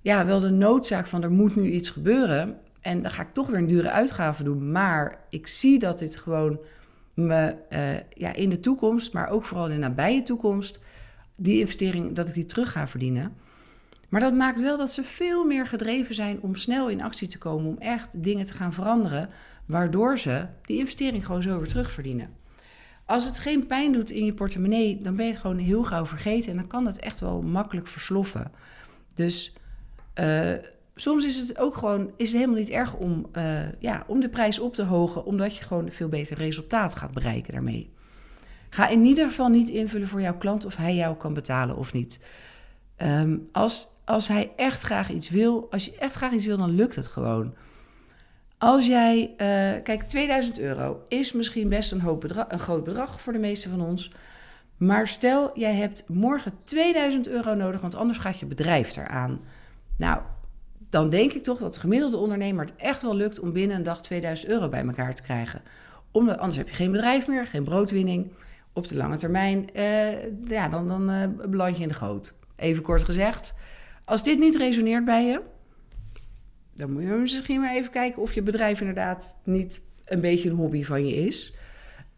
ja, 0.00 0.26
wel 0.26 0.40
de 0.40 0.50
noodzaak 0.50 1.06
van 1.06 1.22
er 1.22 1.30
moet 1.30 1.56
nu 1.56 1.70
iets 1.70 1.90
gebeuren. 1.90 2.56
En 2.80 3.02
dan 3.02 3.10
ga 3.10 3.22
ik 3.22 3.28
toch 3.28 3.46
weer 3.46 3.58
een 3.58 3.66
dure 3.66 3.90
uitgave 3.90 4.42
doen. 4.42 4.70
Maar 4.70 5.24
ik 5.30 5.46
zie 5.46 5.78
dat 5.78 5.98
dit 5.98 6.16
gewoon 6.16 6.58
me 7.16 7.56
uh, 7.70 7.94
ja, 8.14 8.34
in 8.34 8.48
de 8.48 8.60
toekomst, 8.60 9.12
maar 9.12 9.28
ook 9.28 9.44
vooral 9.44 9.66
in 9.66 9.80
de 9.80 9.86
nabije 9.86 10.22
toekomst, 10.22 10.80
die 11.36 11.58
investering, 11.58 12.12
dat 12.12 12.28
ik 12.28 12.34
die 12.34 12.46
terug 12.46 12.72
ga 12.72 12.88
verdienen. 12.88 13.36
Maar 14.08 14.20
dat 14.20 14.34
maakt 14.34 14.60
wel 14.60 14.76
dat 14.76 14.90
ze 14.90 15.04
veel 15.04 15.44
meer 15.44 15.66
gedreven 15.66 16.14
zijn 16.14 16.40
om 16.40 16.54
snel 16.54 16.88
in 16.88 17.02
actie 17.02 17.28
te 17.28 17.38
komen, 17.38 17.66
om 17.66 17.78
echt 17.78 18.22
dingen 18.22 18.46
te 18.46 18.54
gaan 18.54 18.72
veranderen, 18.72 19.28
waardoor 19.66 20.18
ze 20.18 20.46
die 20.62 20.78
investering 20.78 21.26
gewoon 21.26 21.42
zo 21.42 21.58
weer 21.58 21.68
terugverdienen. 21.68 22.30
Als 23.04 23.26
het 23.26 23.38
geen 23.38 23.66
pijn 23.66 23.92
doet 23.92 24.10
in 24.10 24.24
je 24.24 24.34
portemonnee, 24.34 25.00
dan 25.00 25.16
ben 25.16 25.24
je 25.24 25.30
het 25.30 25.40
gewoon 25.40 25.58
heel 25.58 25.84
gauw 25.84 26.06
vergeten 26.06 26.50
en 26.50 26.56
dan 26.56 26.66
kan 26.66 26.86
het 26.86 26.98
echt 26.98 27.20
wel 27.20 27.42
makkelijk 27.42 27.86
versloffen. 27.88 28.52
Dus 29.14 29.56
uh, 30.20 30.52
soms 30.96 31.24
is 31.24 31.36
het 31.36 31.58
ook 31.58 31.74
gewoon 31.74 32.10
is 32.16 32.28
het 32.28 32.36
helemaal 32.36 32.60
niet 32.60 32.70
erg 32.70 32.94
om, 32.94 33.26
uh, 33.32 33.72
ja, 33.78 34.04
om 34.06 34.20
de 34.20 34.28
prijs 34.28 34.58
op 34.58 34.74
te 34.74 34.82
hogen, 34.82 35.24
omdat 35.24 35.56
je 35.56 35.64
gewoon 35.64 35.86
een 35.86 35.92
veel 35.92 36.08
beter 36.08 36.36
resultaat 36.36 36.94
gaat 36.94 37.12
bereiken 37.12 37.52
daarmee. 37.52 37.90
Ga 38.70 38.88
in 38.88 39.04
ieder 39.04 39.26
geval 39.26 39.48
niet 39.48 39.68
invullen 39.68 40.08
voor 40.08 40.20
jouw 40.20 40.36
klant 40.36 40.64
of 40.64 40.76
hij 40.76 40.94
jou 40.94 41.16
kan 41.16 41.34
betalen 41.34 41.76
of 41.76 41.92
niet. 41.92 42.20
Um, 43.02 43.48
als, 43.52 43.88
als 44.04 44.28
hij 44.28 44.52
echt 44.56 44.82
graag 44.82 45.10
iets 45.10 45.28
wil, 45.28 45.66
als 45.70 45.84
je 45.84 45.96
echt 45.98 46.14
graag 46.14 46.32
iets 46.32 46.46
wil, 46.46 46.56
dan 46.56 46.74
lukt 46.74 46.96
het 46.96 47.06
gewoon. 47.06 47.54
Als 48.58 48.86
jij, 48.86 49.30
uh, 49.30 49.82
kijk, 49.82 50.02
2000 50.02 50.58
euro 50.58 51.02
is 51.08 51.32
misschien 51.32 51.68
best 51.68 51.92
een, 51.92 52.00
hoop 52.00 52.20
bedrag, 52.20 52.44
een 52.48 52.58
groot 52.58 52.84
bedrag 52.84 53.20
voor 53.20 53.32
de 53.32 53.38
meeste 53.38 53.68
van 53.68 53.80
ons. 53.80 54.12
Maar 54.76 55.08
stel, 55.08 55.50
jij 55.54 55.74
hebt 55.74 56.04
morgen 56.08 56.52
2000 56.62 57.28
euro 57.28 57.54
nodig, 57.54 57.80
want 57.80 57.94
anders 57.94 58.18
gaat 58.18 58.38
je 58.38 58.46
bedrijf 58.46 58.96
eraan. 58.96 59.40
Nou, 59.96 60.20
dan 60.78 61.10
denk 61.10 61.32
ik 61.32 61.42
toch 61.42 61.58
dat 61.58 61.74
de 61.74 61.80
gemiddelde 61.80 62.16
ondernemer 62.16 62.64
het 62.64 62.76
echt 62.76 63.02
wel 63.02 63.16
lukt 63.16 63.40
om 63.40 63.52
binnen 63.52 63.76
een 63.76 63.82
dag 63.82 64.02
2000 64.02 64.50
euro 64.50 64.68
bij 64.68 64.84
elkaar 64.84 65.14
te 65.14 65.22
krijgen. 65.22 65.62
Omdat, 66.10 66.38
anders 66.38 66.56
heb 66.56 66.68
je 66.68 66.74
geen 66.74 66.90
bedrijf 66.90 67.26
meer, 67.26 67.46
geen 67.46 67.64
broodwinning. 67.64 68.32
Op 68.72 68.88
de 68.88 68.96
lange 68.96 69.16
termijn, 69.16 69.68
uh, 69.74 70.44
ja, 70.44 70.68
dan, 70.68 70.88
dan 70.88 71.10
uh, 71.10 71.22
beland 71.48 71.76
je 71.76 71.82
in 71.82 71.88
de 71.88 71.94
goot. 71.94 72.34
Even 72.56 72.82
kort 72.82 73.04
gezegd. 73.04 73.54
Als 74.04 74.22
dit 74.22 74.38
niet 74.38 74.56
resoneert 74.56 75.04
bij 75.04 75.26
je, 75.26 75.40
dan 76.74 76.92
moet 76.92 77.02
je 77.02 77.08
misschien 77.08 77.60
maar 77.60 77.74
even 77.74 77.90
kijken 77.90 78.22
of 78.22 78.32
je 78.32 78.42
bedrijf 78.42 78.80
inderdaad 78.80 79.40
niet 79.44 79.82
een 80.04 80.20
beetje 80.20 80.50
een 80.50 80.56
hobby 80.56 80.84
van 80.84 81.06
je 81.06 81.14
is. 81.14 81.54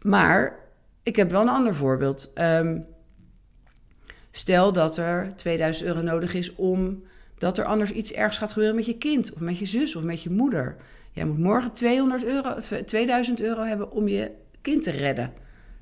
Maar 0.01 0.59
ik 1.03 1.15
heb 1.15 1.31
wel 1.31 1.41
een 1.41 1.49
ander 1.49 1.75
voorbeeld. 1.75 2.31
Um, 2.35 2.85
stel 4.31 4.73
dat 4.73 4.97
er 4.97 5.35
2000 5.35 5.87
euro 5.87 6.01
nodig 6.01 6.33
is 6.33 6.55
om 6.55 7.03
dat 7.39 7.57
er 7.57 7.65
anders 7.65 7.91
iets 7.91 8.13
ergs 8.13 8.37
gaat 8.37 8.51
gebeuren 8.53 8.75
met 8.75 8.85
je 8.85 8.97
kind 8.97 9.33
of 9.33 9.39
met 9.39 9.57
je 9.57 9.65
zus 9.65 9.95
of 9.95 10.03
met 10.03 10.23
je 10.23 10.29
moeder. 10.29 10.75
Jij 11.11 11.25
moet 11.25 11.37
morgen 11.37 11.71
200 11.71 12.25
euro, 12.25 12.55
2000 12.85 13.41
euro 13.41 13.63
hebben 13.63 13.91
om 13.91 14.07
je 14.07 14.31
kind 14.61 14.83
te 14.83 14.91
redden. 14.91 15.33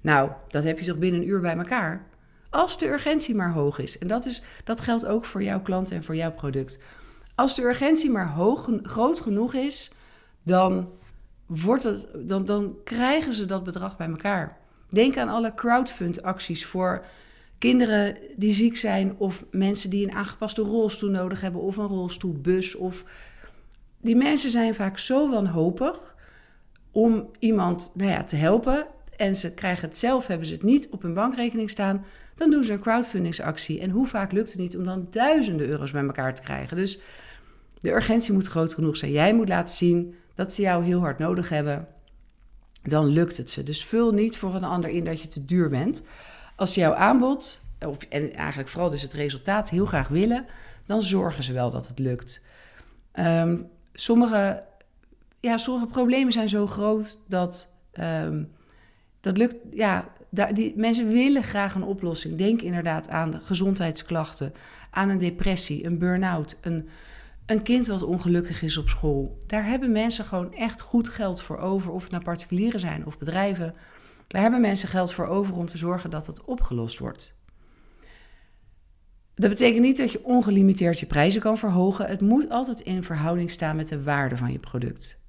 Nou, 0.02 0.32
dat 0.48 0.64
heb 0.64 0.80
je 0.80 0.86
toch 0.86 0.98
binnen 0.98 1.22
een 1.22 1.28
uur 1.28 1.42
bij 1.42 1.58
elkaar. 1.58 2.06
Als 2.50 2.78
de 2.78 2.88
urgentie 2.88 3.36
maar 3.36 3.52
hoog 3.52 3.80
is. 3.80 3.98
En 3.98 4.08
dat, 4.08 4.26
is, 4.26 4.42
dat 4.64 4.82
geldt 4.82 5.06
ook 5.06 5.26
voor 5.26 5.44
jouw 5.44 5.62
klant 5.62 5.92
en 5.92 6.04
voor 6.04 6.16
jouw 6.16 6.32
product. 6.32 6.80
Als 7.36 7.56
de 7.56 7.62
urgentie 7.62 8.12
maar 8.12 8.28
hoog, 8.28 8.70
groot 8.82 9.20
genoeg 9.20 9.54
is, 9.54 9.92
dan, 10.44 10.90
wordt 11.46 11.84
het, 11.84 12.08
dan, 12.16 12.46
dan 12.46 12.76
krijgen 12.84 13.34
ze 13.34 13.46
dat 13.46 13.64
bedrag 13.64 13.98
bij 13.98 14.10
elkaar. 14.10 14.58
Denk 14.90 15.18
aan 15.18 15.30
alle 15.30 15.54
crowdfund-acties 15.54 16.66
voor 16.66 17.06
kinderen 17.58 18.18
die 18.36 18.54
ziek 18.54 18.78
zijn 18.78 19.16
of 19.18 19.46
mensen 19.52 19.90
die 19.90 20.08
een 20.08 20.16
aangepaste 20.16 20.62
rolstoel 20.62 21.10
nodig 21.10 21.42
hebben 21.42 21.62
of 21.62 21.78
een 21.78 21.88
rolstoelbus. 21.88 22.76
Of... 22.76 23.04
Die 24.02 24.16
mensen 24.16 24.52
zijn 24.52 24.76
vaak 24.76 24.98
zo 24.98 25.30
wanhopig 25.30 26.16
om 26.92 27.30
iemand 27.40 27.92
nou 27.94 28.12
ja, 28.12 28.24
te 28.24 28.36
helpen 28.36 28.88
en 29.18 29.36
ze 29.36 29.54
krijgen 29.54 29.88
het 29.88 29.98
zelf, 29.98 30.28
hebben 30.28 30.48
ze 30.48 30.54
het 30.54 30.64
niet 30.64 30.88
op 30.90 31.02
hun 31.02 31.14
bankrekening 31.14 31.70
staan, 31.70 32.06
dan 32.36 32.50
doen 32.50 32.64
ze 32.64 32.72
een 32.72 32.80
crowdfundingsactie. 32.80 33.80
En 33.80 33.90
hoe 33.90 34.08
vaak 34.08 34.32
lukt 34.32 34.52
het 34.52 34.60
niet 34.60 34.78
om 34.78 34.84
dan 34.84 35.08
duizenden 35.12 35.68
euro's 35.68 35.92
bij 35.92 36.04
elkaar 36.04 36.36
te 36.36 36.42
krijgen? 36.42 36.78
Dus 36.78 37.00
de 37.80 37.92
urgentie 37.92 38.34
moet 38.34 38.48
groot 38.48 38.74
genoeg 38.74 38.98
zijn. 38.98 39.12
Jij 39.12 39.34
moet 39.34 39.50
laten 39.50 39.76
zien 39.76 40.16
dat 40.34 40.54
ze 40.54 40.62
jou 40.62 40.84
heel 40.84 41.00
hard 41.00 41.20
nodig 41.20 41.50
hebben. 41.50 41.88
Dan 42.84 43.06
lukt 43.06 43.38
het 43.38 43.50
ze. 43.50 43.64
Dus 43.64 43.86
vul 43.86 44.12
niet 44.12 44.38
voor 44.38 44.56
een 44.56 44.64
ander 44.64 44.90
in 44.90 45.04
dat 45.04 45.22
je 45.22 45.28
te 45.28 45.46
duur 45.46 45.70
bent. 45.70 46.04
Als 46.58 46.74
ze 46.74 46.80
jouw 46.80 46.94
aanbod, 46.94 47.62
of, 47.86 47.98
en 47.98 48.34
eigenlijk 48.34 48.70
vooral 48.70 48.90
dus 48.90 49.02
het 49.02 49.14
resultaat, 49.14 49.70
heel 49.70 49.86
graag 49.86 50.08
willen, 50.08 50.46
dan 50.86 51.04
zorgen 51.04 51.44
ze 51.44 51.54
wel 51.54 51.72
dat 51.72 51.88
het 51.88 52.00
lukt. 52.00 52.42
Um, 53.14 53.70
sommige, 53.94 54.64
ja, 55.40 55.58
sommige 55.58 55.88
problemen 55.88 56.34
zijn 56.34 56.50
zo 56.50 56.68
groot 56.68 57.20
dat 57.28 57.74
um, 58.00 58.52
dat 59.22 59.38
lukt. 59.38 59.56
Ja, 59.72 60.08
daar, 60.30 60.54
die, 60.54 60.74
mensen 60.76 61.08
willen 61.08 61.44
graag 61.44 61.76
een 61.76 61.84
oplossing. 61.84 62.38
Denk 62.38 62.62
inderdaad 62.62 63.10
aan 63.10 63.42
gezondheidsklachten, 63.44 64.54
aan 64.92 65.10
een 65.10 65.18
depressie, 65.18 65.86
een 65.86 66.00
burn-out, 66.00 66.58
een, 66.62 66.90
een 67.46 67.64
kind 67.64 67.88
wat 67.88 68.04
ongelukkig 68.04 68.62
is 68.62 68.78
op 68.78 68.90
school. 68.90 69.44
Daar 69.48 69.66
hebben 69.66 69.92
mensen 69.92 70.26
gewoon 70.26 70.54
echt 70.54 70.82
goed 70.82 71.10
geld 71.10 71.42
voor 71.42 71.58
over, 71.58 71.92
of 71.92 72.02
het 72.04 72.12
nou 72.12 72.24
particulieren 72.24 72.80
zijn 72.80 73.06
of 73.06 73.18
bedrijven. 73.18 73.76
Daar 74.28 74.42
hebben 74.42 74.62
mensen 74.62 74.90
geld 74.90 75.14
voor 75.14 75.26
over 75.26 75.56
om 75.56 75.68
te 75.68 75.78
zorgen 75.78 76.10
dat 76.10 76.28
het 76.28 76.44
opgelost 76.44 77.00
wordt. 77.00 77.36
Dat 79.36 79.50
betekent 79.50 79.82
niet 79.82 79.98
dat 79.98 80.12
je 80.12 80.26
ongelimiteerd 80.26 81.00
je 81.00 81.06
prijzen 81.06 81.42
kan 81.42 81.58
verhogen. 81.58 82.08
Het 82.08 82.22
moet 82.22 82.50
altijd 82.50 82.80
in 82.80 83.04
verhouding 83.04 83.52
staan 83.52 83.76
met 83.76 83.88
de 83.88 84.04
waarde 84.04 84.38
van 84.38 84.52
je 84.52 84.60
product. 84.60 85.20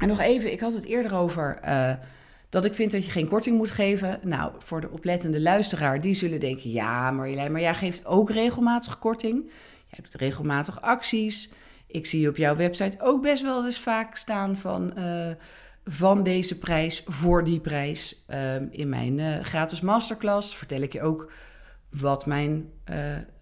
En 0.00 0.08
nog 0.08 0.20
even, 0.20 0.52
ik 0.52 0.60
had 0.60 0.74
het 0.74 0.84
eerder 0.84 1.14
over 1.14 1.58
uh, 1.64 1.92
dat 2.48 2.64
ik 2.64 2.74
vind 2.74 2.92
dat 2.92 3.04
je 3.04 3.10
geen 3.10 3.28
korting 3.28 3.56
moet 3.56 3.70
geven. 3.70 4.20
Nou, 4.22 4.52
voor 4.58 4.80
de 4.80 4.90
oplettende 4.90 5.40
luisteraar, 5.40 6.00
die 6.00 6.14
zullen 6.14 6.40
denken: 6.40 6.70
ja, 6.70 7.10
Marjolein, 7.10 7.52
maar 7.52 7.60
jij 7.60 7.74
geeft 7.74 8.06
ook 8.06 8.30
regelmatig 8.30 8.98
korting. 8.98 9.50
Jij 9.86 9.98
doet 10.02 10.14
regelmatig 10.14 10.80
acties. 10.80 11.50
Ik 11.86 12.06
zie 12.06 12.28
op 12.28 12.36
jouw 12.36 12.56
website 12.56 13.00
ook 13.00 13.22
best 13.22 13.42
wel 13.42 13.64
eens 13.64 13.78
vaak 13.78 14.16
staan 14.16 14.56
van. 14.56 14.92
Uh, 14.98 15.30
van 15.84 16.22
deze 16.22 16.58
prijs 16.58 17.02
voor 17.06 17.44
die 17.44 17.60
prijs. 17.60 18.24
Uh, 18.28 18.54
in 18.70 18.88
mijn 18.88 19.18
uh, 19.18 19.40
gratis 19.40 19.80
masterclass 19.80 20.56
vertel 20.56 20.80
ik 20.80 20.92
je 20.92 21.02
ook 21.02 21.32
wat 21.90 22.26
mijn 22.26 22.70
uh, 22.90 22.96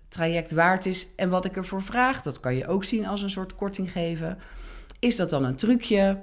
traject 0.09 0.51
waard 0.51 0.87
is 0.87 1.15
en 1.17 1.29
wat 1.29 1.45
ik 1.45 1.57
ervoor 1.57 1.83
vraag. 1.83 2.23
Dat 2.23 2.41
kan 2.41 2.55
je 2.55 2.67
ook 2.67 2.85
zien 2.85 3.07
als 3.07 3.23
een 3.23 3.31
soort 3.31 3.55
korting 3.55 3.93
geven. 3.93 4.39
Is 4.99 5.17
dat 5.17 5.31
dan 5.31 5.45
een 5.45 5.57
trucje? 5.57 6.23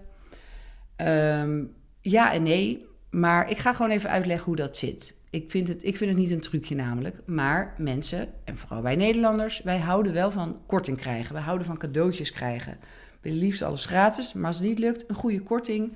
Um, 1.02 1.74
ja 2.02 2.34
en 2.34 2.44
nee, 2.44 2.86
maar 3.10 3.50
ik 3.50 3.58
ga 3.58 3.74
gewoon 3.74 3.92
even 3.92 4.10
uitleggen 4.10 4.46
hoe 4.46 4.56
dat 4.56 4.78
zit. 4.78 5.16
Ik 5.30 5.52
vind, 5.52 5.68
het, 5.68 5.84
ik 5.84 5.98
vind 5.98 6.10
het 6.10 6.20
niet 6.20 6.32
een 6.32 6.42
trucje 6.42 6.76
namelijk, 6.76 7.16
maar 7.26 7.76
mensen, 7.78 8.30
en 8.44 8.58
vooral 8.58 8.82
wij 8.82 8.96
Nederlanders, 8.96 9.62
wij 9.62 9.80
houden 9.80 10.14
wel 10.14 10.32
van 10.32 10.62
korting 10.66 10.98
krijgen. 10.98 11.36
We 11.36 11.42
houden 11.42 11.68
van 11.68 11.78
cadeautjes 11.78 12.32
krijgen 12.32 12.78
willen 13.22 13.40
liefst 13.40 13.62
alles 13.62 13.86
gratis. 13.86 14.34
Maar 14.34 14.46
als 14.46 14.58
het 14.58 14.68
niet 14.68 14.80
lukt, 14.80 15.10
een 15.10 15.16
goede 15.16 15.42
korting. 15.42 15.94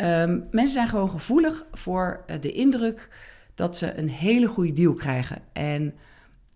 Um, 0.00 0.46
mensen 0.50 0.72
zijn 0.72 0.88
gewoon 0.88 1.10
gevoelig 1.10 1.66
voor 1.72 2.24
uh, 2.26 2.36
de 2.40 2.52
indruk 2.52 3.08
dat 3.54 3.76
ze 3.76 3.94
een 3.94 4.08
hele 4.08 4.46
goede 4.46 4.72
deal 4.72 4.94
krijgen. 4.94 5.42
En 5.52 5.94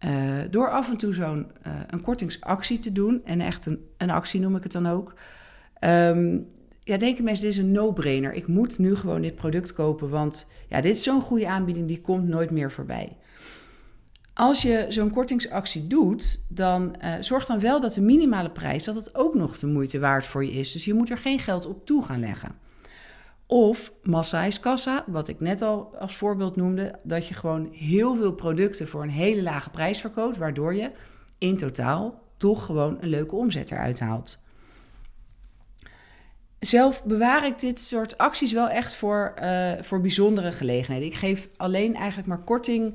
uh, 0.04 0.40
door 0.50 0.70
af 0.70 0.90
en 0.90 0.96
toe 0.96 1.14
zo'n 1.14 1.46
uh, 1.66 1.72
een 1.90 2.00
kortingsactie 2.00 2.78
te 2.78 2.92
doen, 2.92 3.20
en 3.24 3.40
echt 3.40 3.66
een, 3.66 3.84
een 3.96 4.10
actie 4.10 4.40
noem 4.40 4.56
ik 4.56 4.62
het 4.62 4.72
dan 4.72 4.86
ook, 4.86 5.14
um, 5.80 6.48
ja, 6.80 6.96
denken 6.96 7.24
mensen, 7.24 7.44
dit 7.44 7.58
is 7.58 7.64
een 7.64 7.72
no-brainer. 7.72 8.32
Ik 8.32 8.46
moet 8.46 8.78
nu 8.78 8.94
gewoon 8.94 9.22
dit 9.22 9.34
product 9.34 9.72
kopen, 9.72 10.08
want 10.08 10.50
ja, 10.68 10.80
dit 10.80 10.96
is 10.96 11.02
zo'n 11.02 11.20
goede 11.20 11.48
aanbieding, 11.48 11.88
die 11.88 12.00
komt 12.00 12.28
nooit 12.28 12.50
meer 12.50 12.72
voorbij. 12.72 13.16
Als 14.34 14.62
je 14.62 14.86
zo'n 14.88 15.10
kortingsactie 15.10 15.86
doet, 15.86 16.44
dan 16.48 16.96
uh, 17.04 17.14
zorg 17.20 17.46
dan 17.46 17.60
wel 17.60 17.80
dat 17.80 17.94
de 17.94 18.00
minimale 18.00 18.50
prijs 18.50 18.84
dat 18.84 18.94
het 18.94 19.14
ook 19.14 19.34
nog 19.34 19.58
de 19.58 19.66
moeite 19.66 19.98
waard 19.98 20.26
voor 20.26 20.44
je 20.44 20.52
is. 20.52 20.72
Dus 20.72 20.84
je 20.84 20.94
moet 20.94 21.10
er 21.10 21.18
geen 21.18 21.38
geld 21.38 21.66
op 21.66 21.86
toe 21.86 22.04
gaan 22.04 22.20
leggen. 22.20 22.54
Of 23.46 23.92
massa 24.02 24.44
is 24.44 24.60
kassa, 24.60 25.04
wat 25.06 25.28
ik 25.28 25.40
net 25.40 25.62
al 25.62 25.96
als 25.98 26.16
voorbeeld 26.16 26.56
noemde, 26.56 26.98
dat 27.02 27.26
je 27.28 27.34
gewoon 27.34 27.68
heel 27.72 28.14
veel 28.14 28.32
producten 28.32 28.88
voor 28.88 29.02
een 29.02 29.10
hele 29.10 29.42
lage 29.42 29.70
prijs 29.70 30.00
verkoopt, 30.00 30.36
waardoor 30.36 30.74
je 30.74 30.90
in 31.38 31.56
totaal 31.56 32.22
toch 32.36 32.66
gewoon 32.66 32.96
een 33.00 33.08
leuke 33.08 33.36
omzet 33.36 33.70
eruit 33.70 34.00
haalt. 34.00 34.44
Zelf 36.58 37.04
bewaar 37.04 37.46
ik 37.46 37.58
dit 37.58 37.80
soort 37.80 38.18
acties 38.18 38.52
wel 38.52 38.68
echt 38.68 38.94
voor, 38.94 39.34
uh, 39.42 39.72
voor 39.80 40.00
bijzondere 40.00 40.52
gelegenheden. 40.52 41.08
Ik 41.08 41.14
geef 41.14 41.48
alleen 41.56 41.94
eigenlijk 41.94 42.28
maar 42.28 42.44
korting 42.44 42.94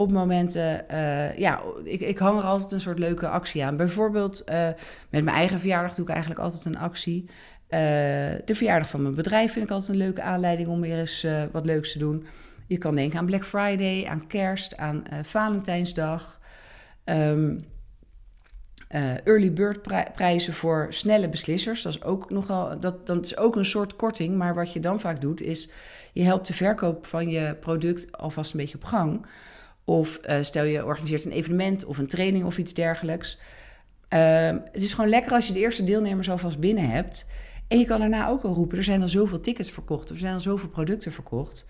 op 0.00 0.12
momenten, 0.12 0.84
uh, 0.90 1.38
ja, 1.38 1.62
ik, 1.84 2.00
ik 2.00 2.18
hang 2.18 2.38
er 2.38 2.44
altijd 2.44 2.72
een 2.72 2.80
soort 2.80 2.98
leuke 2.98 3.28
actie 3.28 3.64
aan. 3.64 3.76
Bijvoorbeeld 3.76 4.42
uh, 4.48 4.54
met 5.10 5.24
mijn 5.24 5.36
eigen 5.36 5.58
verjaardag 5.58 5.94
doe 5.94 6.04
ik 6.04 6.10
eigenlijk 6.10 6.40
altijd 6.40 6.64
een 6.64 6.78
actie. 6.78 7.24
Uh, 7.26 7.78
de 8.44 8.54
verjaardag 8.54 8.90
van 8.90 9.02
mijn 9.02 9.14
bedrijf 9.14 9.52
vind 9.52 9.64
ik 9.64 9.70
altijd 9.70 9.90
een 9.90 10.04
leuke 10.04 10.22
aanleiding 10.22 10.68
om 10.68 10.80
weer 10.80 10.98
eens 10.98 11.26
wat 11.52 11.66
leuks 11.66 11.92
te 11.92 11.98
doen. 11.98 12.26
Je 12.66 12.78
kan 12.78 12.94
denken 12.94 13.18
aan 13.18 13.26
Black 13.26 13.44
Friday, 13.44 14.06
aan 14.06 14.26
kerst, 14.26 14.76
aan 14.76 15.02
Valentijnsdag. 15.22 16.40
Um, 17.04 17.64
early 19.24 19.52
bird 19.52 19.82
prijzen 20.14 20.52
voor 20.52 20.86
snelle 20.90 21.28
beslissers. 21.28 21.82
Dat 21.82 21.92
is 21.94 22.02
ook 22.02 22.30
nogal, 22.30 22.80
dat, 22.80 23.06
dat 23.06 23.24
is 23.24 23.36
ook 23.36 23.56
een 23.56 23.64
soort 23.64 23.96
korting. 23.96 24.36
Maar 24.36 24.54
wat 24.54 24.72
je 24.72 24.80
dan 24.80 25.00
vaak 25.00 25.20
doet, 25.20 25.42
is 25.42 25.70
je 26.12 26.22
helpt 26.22 26.46
de 26.46 26.52
verkoop 26.52 27.06
van 27.06 27.28
je 27.28 27.56
product 27.60 28.16
alvast 28.16 28.52
een 28.52 28.60
beetje 28.60 28.76
op 28.76 28.84
gang. 28.84 29.26
Of 29.90 30.20
uh, 30.28 30.36
stel 30.40 30.64
je 30.64 30.84
organiseert 30.84 31.24
een 31.24 31.32
evenement 31.32 31.84
of 31.84 31.98
een 31.98 32.06
training 32.06 32.44
of 32.44 32.58
iets 32.58 32.74
dergelijks. 32.74 33.38
Uh, 34.14 34.50
het 34.72 34.82
is 34.82 34.94
gewoon 34.94 35.10
lekker 35.10 35.32
als 35.32 35.46
je 35.46 35.52
de 35.52 35.58
eerste 35.58 35.84
deelnemers 35.84 36.30
alvast 36.30 36.58
binnen 36.58 36.90
hebt. 36.90 37.26
En 37.68 37.78
je 37.78 37.84
kan 37.84 38.00
daarna 38.00 38.28
ook 38.28 38.42
al 38.42 38.54
roepen: 38.54 38.78
er 38.78 38.84
zijn 38.84 39.02
al 39.02 39.08
zoveel 39.08 39.40
tickets 39.40 39.70
verkocht, 39.70 40.10
er 40.10 40.18
zijn 40.18 40.34
al 40.34 40.40
zoveel 40.40 40.68
producten 40.68 41.12
verkocht. 41.12 41.66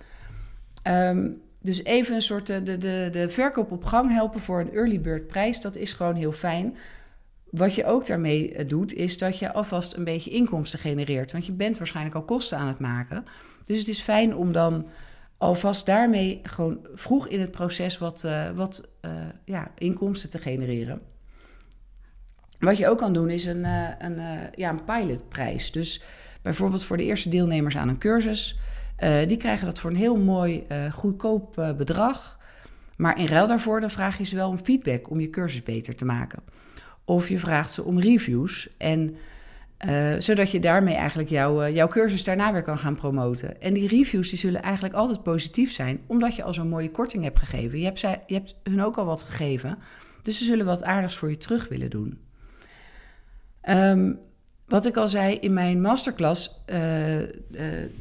Um, 0.83 1.41
dus 1.61 1.85
even 1.85 2.15
een 2.15 2.23
soort 2.23 2.47
de, 2.47 2.63
de, 2.63 3.09
de 3.13 3.29
verkoop 3.29 3.73
op 3.73 3.85
gang 3.85 4.11
helpen 4.11 4.41
voor 4.41 4.61
een 4.61 4.73
early 4.73 5.01
bird 5.01 5.27
prijs, 5.27 5.61
dat 5.61 5.77
is 5.77 5.93
gewoon 5.93 6.15
heel 6.15 6.33
fijn. 6.33 6.77
Wat 7.51 7.75
je 7.75 7.85
ook 7.85 8.07
daarmee 8.07 8.55
eh, 8.55 8.69
doet, 8.69 8.93
is 8.93 9.19
dat 9.19 9.39
je 9.39 9.53
alvast 9.53 9.95
een 9.95 10.05
beetje 10.05 10.31
inkomsten 10.31 10.79
genereert. 10.79 11.33
Want 11.33 11.47
je 11.47 11.53
bent 11.53 11.79
waarschijnlijk 11.79 12.17
al 12.17 12.25
kosten 12.25 12.59
aan 12.59 12.69
het 12.69 12.79
maken. 12.79 13.25
Dus 13.67 13.79
het 13.79 13.89
is 13.89 14.01
fijn 14.01 14.35
om 14.35 14.53
dan 14.53 14.87
alvast 15.41 15.87
daarmee 15.87 16.41
gewoon 16.43 16.87
vroeg 16.95 17.29
in 17.29 17.41
het 17.41 17.51
proces 17.51 17.99
wat, 17.99 18.23
uh, 18.27 18.51
wat 18.51 18.89
uh, 19.05 19.11
ja, 19.45 19.71
inkomsten 19.79 20.31
te 20.31 20.39
genereren. 20.39 21.01
Wat 22.59 22.77
je 22.77 22.89
ook 22.89 22.99
kan 22.99 23.13
doen 23.13 23.31
is 23.31 23.45
een, 23.45 23.65
uh, 23.65 23.89
een, 23.99 24.21
ja, 24.55 24.71
een 24.71 24.85
pilotprijs. 24.85 25.73
Dus 25.73 26.03
bijvoorbeeld 26.43 26.85
voor 26.85 26.97
de 26.97 27.05
eerste 27.05 27.29
deelnemers 27.29 27.77
aan 27.77 27.89
een 27.89 27.99
cursus. 27.99 28.59
die 29.27 29.37
krijgen 29.37 29.67
dat 29.67 29.79
voor 29.79 29.91
een 29.91 29.97
heel 29.97 30.17
mooi 30.17 30.67
goedkoop 30.93 31.75
bedrag. 31.77 32.39
Maar 32.97 33.19
in 33.19 33.27
ruil 33.27 33.47
daarvoor 33.47 33.81
dan 33.81 33.91
vraag 33.91 34.19
je 34.19 34.25
ze 34.25 34.37
wel 34.37 34.49
om 34.49 34.59
feedback 34.59 35.11
om 35.11 35.21
je 35.21 35.31
cursus 35.31 35.63
beter 35.63 35.97
te 35.97 36.05
maken. 36.05 36.43
Of 37.05 37.29
je 37.29 37.39
vraagt 37.39 37.71
ze 37.71 37.85
om 37.85 38.01
reviews. 38.01 38.69
En 38.79 39.17
uh, 39.87 40.15
zodat 40.19 40.51
je 40.51 40.61
daarmee 40.61 40.95
eigenlijk 40.95 41.29
jouw, 41.29 41.63
uh, 41.63 41.75
jouw 41.75 41.89
cursus 41.89 42.25
daarna 42.25 42.53
weer 42.53 42.63
kan 42.63 42.79
gaan 42.79 42.97
promoten. 42.97 43.61
En 43.61 43.75
die 43.75 43.89
reviews 43.89 44.29
die 44.29 44.39
zullen 44.39 44.63
eigenlijk 44.63 44.95
altijd 44.95 45.23
positief 45.23 45.73
zijn, 45.73 46.01
omdat 46.07 46.37
je 46.37 46.43
al 46.43 46.55
zo'n 46.55 46.69
mooie 46.69 46.91
korting 46.91 47.23
hebt 47.25 47.39
gegeven. 47.39 47.79
Je 47.79 47.85
hebt, 47.85 47.99
zij, 47.99 48.23
je 48.27 48.35
hebt 48.35 48.55
hun 48.63 48.83
ook 48.83 48.97
al 48.97 49.05
wat 49.05 49.23
gegeven, 49.23 49.79
dus 50.23 50.39
ze 50.39 50.45
zullen 50.45 50.67
wat 50.67 50.83
aardigs 50.83 51.17
voor 51.17 51.31
je 51.31 51.37
terug 51.37 51.69
willen 51.69 51.91
doen. 51.91 52.19
Um, 53.69 54.19
wat 54.67 54.87
ik 54.87 54.97
al 54.97 55.09
zei 55.09 55.35
in 55.35 55.53
mijn 55.53 55.81
masterclass, 55.81 56.63
uh, 56.67 57.17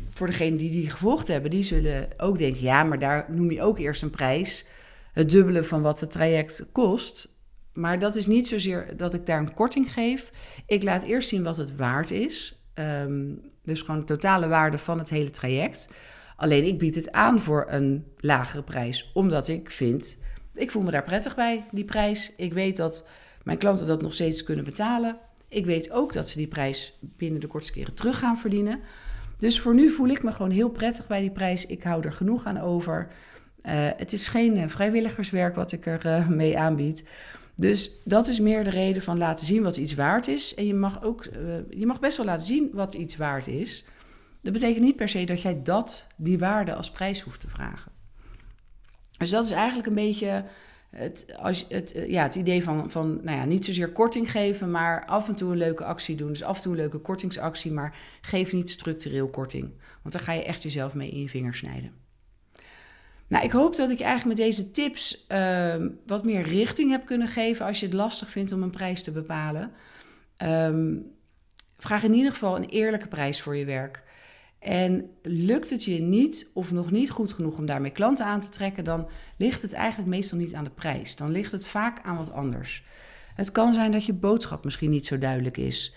voor 0.09 0.27
degenen 0.27 0.57
die 0.57 0.71
die 0.71 0.89
gevolgd 0.89 1.27
hebben, 1.27 1.51
die 1.51 1.63
zullen 1.63 2.07
ook 2.17 2.37
denken: 2.37 2.61
ja, 2.61 2.83
maar 2.83 2.99
daar 2.99 3.25
noem 3.29 3.51
je 3.51 3.61
ook 3.61 3.79
eerst 3.79 4.01
een 4.01 4.09
prijs. 4.09 4.65
Het 5.13 5.29
dubbele 5.29 5.63
van 5.63 5.81
wat 5.81 5.99
het 5.99 6.11
traject 6.11 6.69
kost. 6.71 7.38
Maar 7.79 7.99
dat 7.99 8.15
is 8.15 8.27
niet 8.27 8.47
zozeer 8.47 8.97
dat 8.97 9.13
ik 9.13 9.25
daar 9.25 9.39
een 9.39 9.53
korting 9.53 9.93
geef. 9.93 10.31
Ik 10.65 10.83
laat 10.83 11.03
eerst 11.03 11.29
zien 11.29 11.43
wat 11.43 11.57
het 11.57 11.75
waard 11.75 12.11
is. 12.11 12.63
Um, 12.75 13.41
dus 13.63 13.81
gewoon 13.81 13.99
de 13.99 14.05
totale 14.05 14.47
waarde 14.47 14.77
van 14.77 14.97
het 14.97 15.09
hele 15.09 15.29
traject. 15.29 15.89
Alleen 16.35 16.63
ik 16.63 16.77
bied 16.77 16.95
het 16.95 17.11
aan 17.11 17.39
voor 17.39 17.65
een 17.69 18.05
lagere 18.17 18.63
prijs, 18.63 19.11
omdat 19.13 19.47
ik 19.47 19.71
vind, 19.71 20.17
ik 20.53 20.71
voel 20.71 20.83
me 20.83 20.91
daar 20.91 21.03
prettig 21.03 21.35
bij, 21.35 21.65
die 21.71 21.85
prijs. 21.85 22.33
Ik 22.37 22.53
weet 22.53 22.77
dat 22.77 23.07
mijn 23.43 23.57
klanten 23.57 23.87
dat 23.87 24.01
nog 24.01 24.13
steeds 24.13 24.43
kunnen 24.43 24.65
betalen. 24.65 25.17
Ik 25.47 25.65
weet 25.65 25.91
ook 25.91 26.13
dat 26.13 26.29
ze 26.29 26.37
die 26.37 26.47
prijs 26.47 26.97
binnen 27.01 27.41
de 27.41 27.47
kortste 27.47 27.73
keren 27.73 27.93
terug 27.93 28.19
gaan 28.19 28.37
verdienen. 28.37 28.79
Dus 29.37 29.59
voor 29.59 29.73
nu 29.73 29.89
voel 29.89 30.07
ik 30.07 30.23
me 30.23 30.31
gewoon 30.31 30.51
heel 30.51 30.69
prettig 30.69 31.07
bij 31.07 31.21
die 31.21 31.31
prijs. 31.31 31.65
Ik 31.65 31.83
hou 31.83 32.03
er 32.03 32.13
genoeg 32.13 32.45
aan 32.45 32.59
over. 32.59 33.07
Uh, 33.63 33.71
het 33.97 34.13
is 34.13 34.27
geen 34.27 34.57
uh, 34.57 34.67
vrijwilligerswerk 34.67 35.55
wat 35.55 35.71
ik 35.71 35.85
er 35.85 36.05
uh, 36.05 36.27
mee 36.27 36.59
aanbied. 36.59 37.03
Dus 37.59 37.99
dat 38.03 38.27
is 38.27 38.39
meer 38.39 38.63
de 38.63 38.69
reden 38.69 39.01
van 39.01 39.17
laten 39.17 39.45
zien 39.45 39.63
wat 39.63 39.77
iets 39.77 39.93
waard 39.93 40.27
is. 40.27 40.53
En 40.53 40.67
je 40.67 40.73
mag 40.73 41.03
ook, 41.03 41.25
uh, 41.25 41.55
je 41.69 41.85
mag 41.85 41.99
best 41.99 42.17
wel 42.17 42.25
laten 42.25 42.45
zien 42.45 42.69
wat 42.73 42.93
iets 42.93 43.17
waard 43.17 43.47
is. 43.47 43.85
Dat 44.41 44.53
betekent 44.53 44.83
niet 44.83 44.95
per 44.95 45.09
se 45.09 45.23
dat 45.23 45.41
jij 45.41 45.61
dat, 45.63 46.07
die 46.15 46.39
waarde 46.39 46.73
als 46.73 46.91
prijs 46.91 47.21
hoeft 47.21 47.39
te 47.39 47.49
vragen. 47.49 47.91
Dus 49.17 49.29
dat 49.29 49.45
is 49.45 49.51
eigenlijk 49.51 49.87
een 49.87 49.95
beetje 49.95 50.45
het, 50.89 51.35
als, 51.37 51.65
het, 51.69 51.91
eh, 51.91 52.09
ja, 52.09 52.23
het 52.23 52.35
idee 52.35 52.63
van, 52.63 52.89
van 52.89 53.19
nou 53.23 53.37
ja, 53.37 53.45
niet 53.45 53.65
zozeer 53.65 53.91
korting 53.91 54.31
geven, 54.31 54.71
maar 54.71 55.05
af 55.05 55.27
en 55.27 55.35
toe 55.35 55.51
een 55.51 55.57
leuke 55.57 55.83
actie 55.83 56.15
doen. 56.15 56.29
Dus 56.29 56.43
af 56.43 56.55
en 56.55 56.61
toe 56.61 56.71
een 56.71 56.77
leuke 56.77 56.97
kortingsactie, 56.97 57.71
maar 57.71 57.97
geef 58.21 58.53
niet 58.53 58.69
structureel 58.69 59.29
korting. 59.29 59.71
Want 60.01 60.15
dan 60.15 60.23
ga 60.23 60.33
je 60.33 60.43
echt 60.43 60.63
jezelf 60.63 60.93
mee 60.93 61.09
in 61.09 61.21
je 61.21 61.29
vingers 61.29 61.57
snijden. 61.57 61.93
Nou, 63.29 63.43
ik 63.43 63.51
hoop 63.51 63.75
dat 63.75 63.89
ik 63.89 63.99
eigenlijk 63.99 64.37
met 64.37 64.47
deze 64.47 64.71
tips 64.71 65.25
uh, 65.31 65.75
wat 66.05 66.25
meer 66.25 66.41
richting 66.41 66.91
heb 66.91 67.05
kunnen 67.05 67.27
geven 67.27 67.65
als 67.65 67.79
je 67.79 67.85
het 67.85 67.95
lastig 67.95 68.29
vindt 68.29 68.51
om 68.51 68.63
een 68.63 68.69
prijs 68.69 69.03
te 69.03 69.11
bepalen. 69.11 69.71
Um, 70.43 71.11
vraag 71.77 72.03
in 72.03 72.13
ieder 72.13 72.31
geval 72.31 72.55
een 72.55 72.69
eerlijke 72.69 73.07
prijs 73.07 73.41
voor 73.41 73.55
je 73.55 73.65
werk. 73.65 74.03
En 74.59 75.09
lukt 75.21 75.69
het 75.69 75.83
je 75.83 75.99
niet 75.99 76.51
of 76.53 76.71
nog 76.71 76.91
niet 76.91 77.09
goed 77.09 77.33
genoeg 77.33 77.57
om 77.57 77.65
daarmee 77.65 77.91
klanten 77.91 78.25
aan 78.25 78.41
te 78.41 78.49
trekken, 78.49 78.83
dan 78.83 79.09
ligt 79.37 79.61
het 79.61 79.73
eigenlijk 79.73 80.09
meestal 80.09 80.37
niet 80.37 80.53
aan 80.53 80.63
de 80.63 80.69
prijs. 80.69 81.15
Dan 81.15 81.31
ligt 81.31 81.51
het 81.51 81.67
vaak 81.67 81.99
aan 82.03 82.17
wat 82.17 82.31
anders. 82.31 82.83
Het 83.35 83.51
kan 83.51 83.73
zijn 83.73 83.91
dat 83.91 84.05
je 84.05 84.13
boodschap 84.13 84.63
misschien 84.63 84.89
niet 84.89 85.05
zo 85.05 85.17
duidelijk 85.17 85.57
is. 85.57 85.95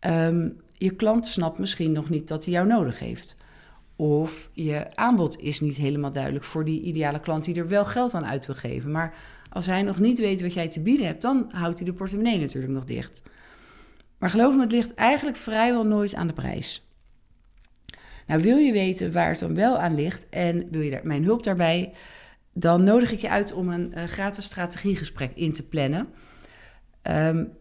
Um, 0.00 0.60
je 0.72 0.90
klant 0.90 1.26
snapt 1.26 1.58
misschien 1.58 1.92
nog 1.92 2.10
niet 2.10 2.28
dat 2.28 2.44
hij 2.44 2.52
jou 2.52 2.66
nodig 2.66 2.98
heeft. 2.98 3.36
Of 3.96 4.50
je 4.52 4.96
aanbod 4.96 5.38
is 5.38 5.60
niet 5.60 5.76
helemaal 5.76 6.12
duidelijk 6.12 6.44
voor 6.44 6.64
die 6.64 6.80
ideale 6.80 7.20
klant 7.20 7.44
die 7.44 7.54
er 7.54 7.68
wel 7.68 7.84
geld 7.84 8.14
aan 8.14 8.26
uit 8.26 8.46
wil 8.46 8.54
geven. 8.54 8.90
Maar 8.90 9.14
als 9.50 9.66
hij 9.66 9.82
nog 9.82 9.98
niet 9.98 10.18
weet 10.18 10.42
wat 10.42 10.54
jij 10.54 10.68
te 10.68 10.80
bieden 10.80 11.06
hebt, 11.06 11.22
dan 11.22 11.50
houdt 11.52 11.78
hij 11.78 11.88
de 11.88 11.94
portemonnee 11.94 12.38
natuurlijk 12.38 12.72
nog 12.72 12.84
dicht. 12.84 13.22
Maar 14.18 14.30
geloof 14.30 14.54
me, 14.54 14.60
het 14.60 14.72
ligt 14.72 14.94
eigenlijk 14.94 15.36
vrijwel 15.36 15.86
nooit 15.86 16.14
aan 16.14 16.26
de 16.26 16.32
prijs. 16.32 16.88
Nou, 18.26 18.42
wil 18.42 18.56
je 18.56 18.72
weten 18.72 19.12
waar 19.12 19.28
het 19.28 19.38
dan 19.38 19.54
wel 19.54 19.78
aan 19.78 19.94
ligt 19.94 20.28
en 20.28 20.68
wil 20.70 20.80
je 20.80 20.90
daar 20.90 21.06
mijn 21.06 21.24
hulp 21.24 21.42
daarbij, 21.42 21.92
dan 22.52 22.84
nodig 22.84 23.12
ik 23.12 23.18
je 23.18 23.30
uit 23.30 23.52
om 23.52 23.68
een 23.68 23.92
uh, 23.96 24.04
gratis 24.04 24.44
strategiegesprek 24.44 25.34
in 25.34 25.52
te 25.52 25.68
plannen. 25.68 26.08
Um, 27.02 27.52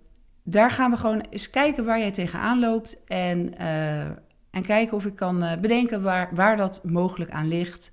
daar 0.44 0.72
gaan 0.72 0.92
we 0.92 0.98
gewoon 0.98 1.26
eens 1.30 1.50
kijken 1.50 1.86
waar 1.86 2.00
jij 2.00 2.12
tegenaan 2.12 2.60
loopt 2.60 3.04
en 3.08 3.54
uh, 3.62 4.10
en 4.54 4.62
kijken 4.62 4.98
of 4.98 5.06
ik 5.06 5.16
kan 5.16 5.44
uh, 5.44 5.58
bedenken 5.58 6.02
waar, 6.02 6.30
waar 6.34 6.58
dat 6.58 6.84
mogelijk 6.84 7.32
aan 7.32 7.48
ligt. 7.48 7.92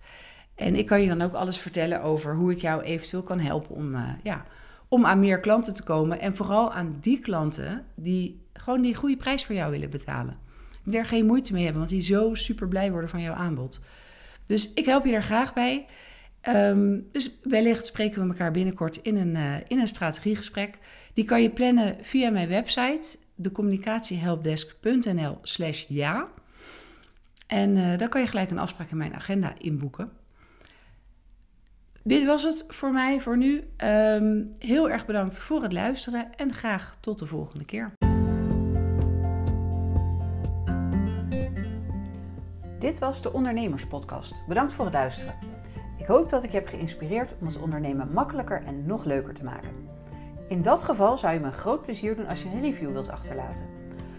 En 0.55 0.77
ik 0.77 0.87
kan 0.87 1.03
je 1.03 1.09
dan 1.09 1.23
ook 1.23 1.33
alles 1.33 1.59
vertellen 1.59 2.03
over 2.03 2.35
hoe 2.35 2.51
ik 2.51 2.61
jou 2.61 2.83
eventueel 2.83 3.23
kan 3.23 3.39
helpen 3.39 3.75
om, 3.75 3.95
uh, 3.95 4.09
ja, 4.23 4.45
om 4.89 5.07
aan 5.07 5.21
meer 5.21 5.41
klanten 5.41 5.75
te 5.75 5.83
komen. 5.83 6.21
En 6.21 6.37
vooral 6.37 6.73
aan 6.73 6.97
die 7.01 7.19
klanten 7.19 7.85
die 7.95 8.41
gewoon 8.53 8.83
die 8.83 8.95
goede 8.95 9.17
prijs 9.17 9.45
voor 9.45 9.55
jou 9.55 9.71
willen 9.71 9.91
betalen. 9.91 10.39
Die 10.85 10.99
er 10.99 11.07
geen 11.07 11.27
moeite 11.27 11.53
mee 11.53 11.63
hebben, 11.63 11.81
want 11.81 11.95
die 11.95 12.03
zo 12.03 12.35
super 12.35 12.69
blij 12.69 12.91
worden 12.91 13.11
van 13.11 13.21
jouw 13.21 13.35
aanbod. 13.35 13.81
Dus 14.47 14.73
ik 14.73 14.85
help 14.85 15.05
je 15.05 15.13
daar 15.13 15.23
graag 15.23 15.53
bij. 15.53 15.87
Um, 16.49 17.09
dus 17.13 17.39
wellicht 17.43 17.87
spreken 17.87 18.23
we 18.23 18.29
elkaar 18.29 18.51
binnenkort 18.51 18.97
in 18.97 19.17
een, 19.17 19.35
uh, 19.35 19.55
in 19.69 19.79
een 19.79 19.89
strategiegesprek. 19.89 20.79
Die 21.15 21.25
kan 21.25 21.43
je 21.43 21.51
plannen 21.51 21.97
via 22.01 22.31
mijn 22.31 22.49
website, 22.49 23.17
decommunicatiehelpdesk.nl 23.35 25.39
slash 25.43 25.85
ja. 25.89 26.29
En 27.51 27.77
uh, 27.77 27.99
dan 27.99 28.09
kan 28.09 28.21
je 28.21 28.27
gelijk 28.27 28.51
een 28.51 28.59
afspraak 28.59 28.91
in 28.91 28.97
mijn 28.97 29.15
agenda 29.15 29.53
inboeken. 29.59 30.13
Dit 32.03 32.25
was 32.25 32.43
het 32.43 32.65
voor 32.69 32.93
mij 32.93 33.21
voor 33.21 33.37
nu. 33.37 33.65
Ehm, 33.77 34.43
heel 34.59 34.91
erg 34.91 35.07
bedankt 35.07 35.41
voor 35.41 35.63
het 35.63 35.73
luisteren 35.73 36.35
en 36.37 36.53
graag 36.53 36.97
tot 37.01 37.19
de 37.19 37.27
volgende 37.27 37.65
keer. 37.65 37.93
Dit 42.79 42.99
was 42.99 43.23
de 43.23 43.33
Ondernemerspodcast. 43.33 44.47
Bedankt 44.49 44.73
voor 44.73 44.85
het 44.85 44.95
luisteren. 44.95 45.35
Ik 45.99 46.07
hoop 46.07 46.31
dat 46.31 46.45
ik 46.45 46.51
je 46.51 46.57
heb 46.57 46.69
geïnspireerd 46.69 47.35
om 47.41 47.47
het 47.47 47.59
ondernemen 47.59 48.13
makkelijker 48.13 48.63
en 48.65 48.87
nog 48.87 49.05
leuker 49.05 49.35
te 49.35 49.45
maken. 49.45 49.71
In 50.49 50.63
dat 50.63 50.85
geval 50.85 51.19
zou 51.19 51.35
je 51.35 51.41
me 51.41 51.47
een 51.47 51.53
groot 51.53 51.83
plezier 51.83 52.17
doen 52.17 52.27
als 52.27 52.43
je 52.43 52.49
een 52.49 52.61
review 52.61 52.93
wilt 52.93 53.09
achterlaten. 53.09 53.67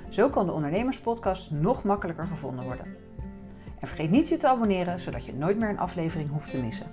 Zo 0.09 0.29
kan 0.29 0.45
de 0.45 0.51
Ondernemerspodcast 0.51 1.51
nog 1.51 1.83
makkelijker 1.83 2.27
gevonden 2.27 2.65
worden. 2.65 3.00
En 3.81 3.87
vergeet 3.87 4.09
niet 4.09 4.27
je 4.27 4.37
te 4.37 4.47
abonneren, 4.47 4.99
zodat 4.99 5.25
je 5.25 5.33
nooit 5.33 5.57
meer 5.57 5.69
een 5.69 5.79
aflevering 5.79 6.29
hoeft 6.29 6.49
te 6.49 6.57
missen. 6.57 6.87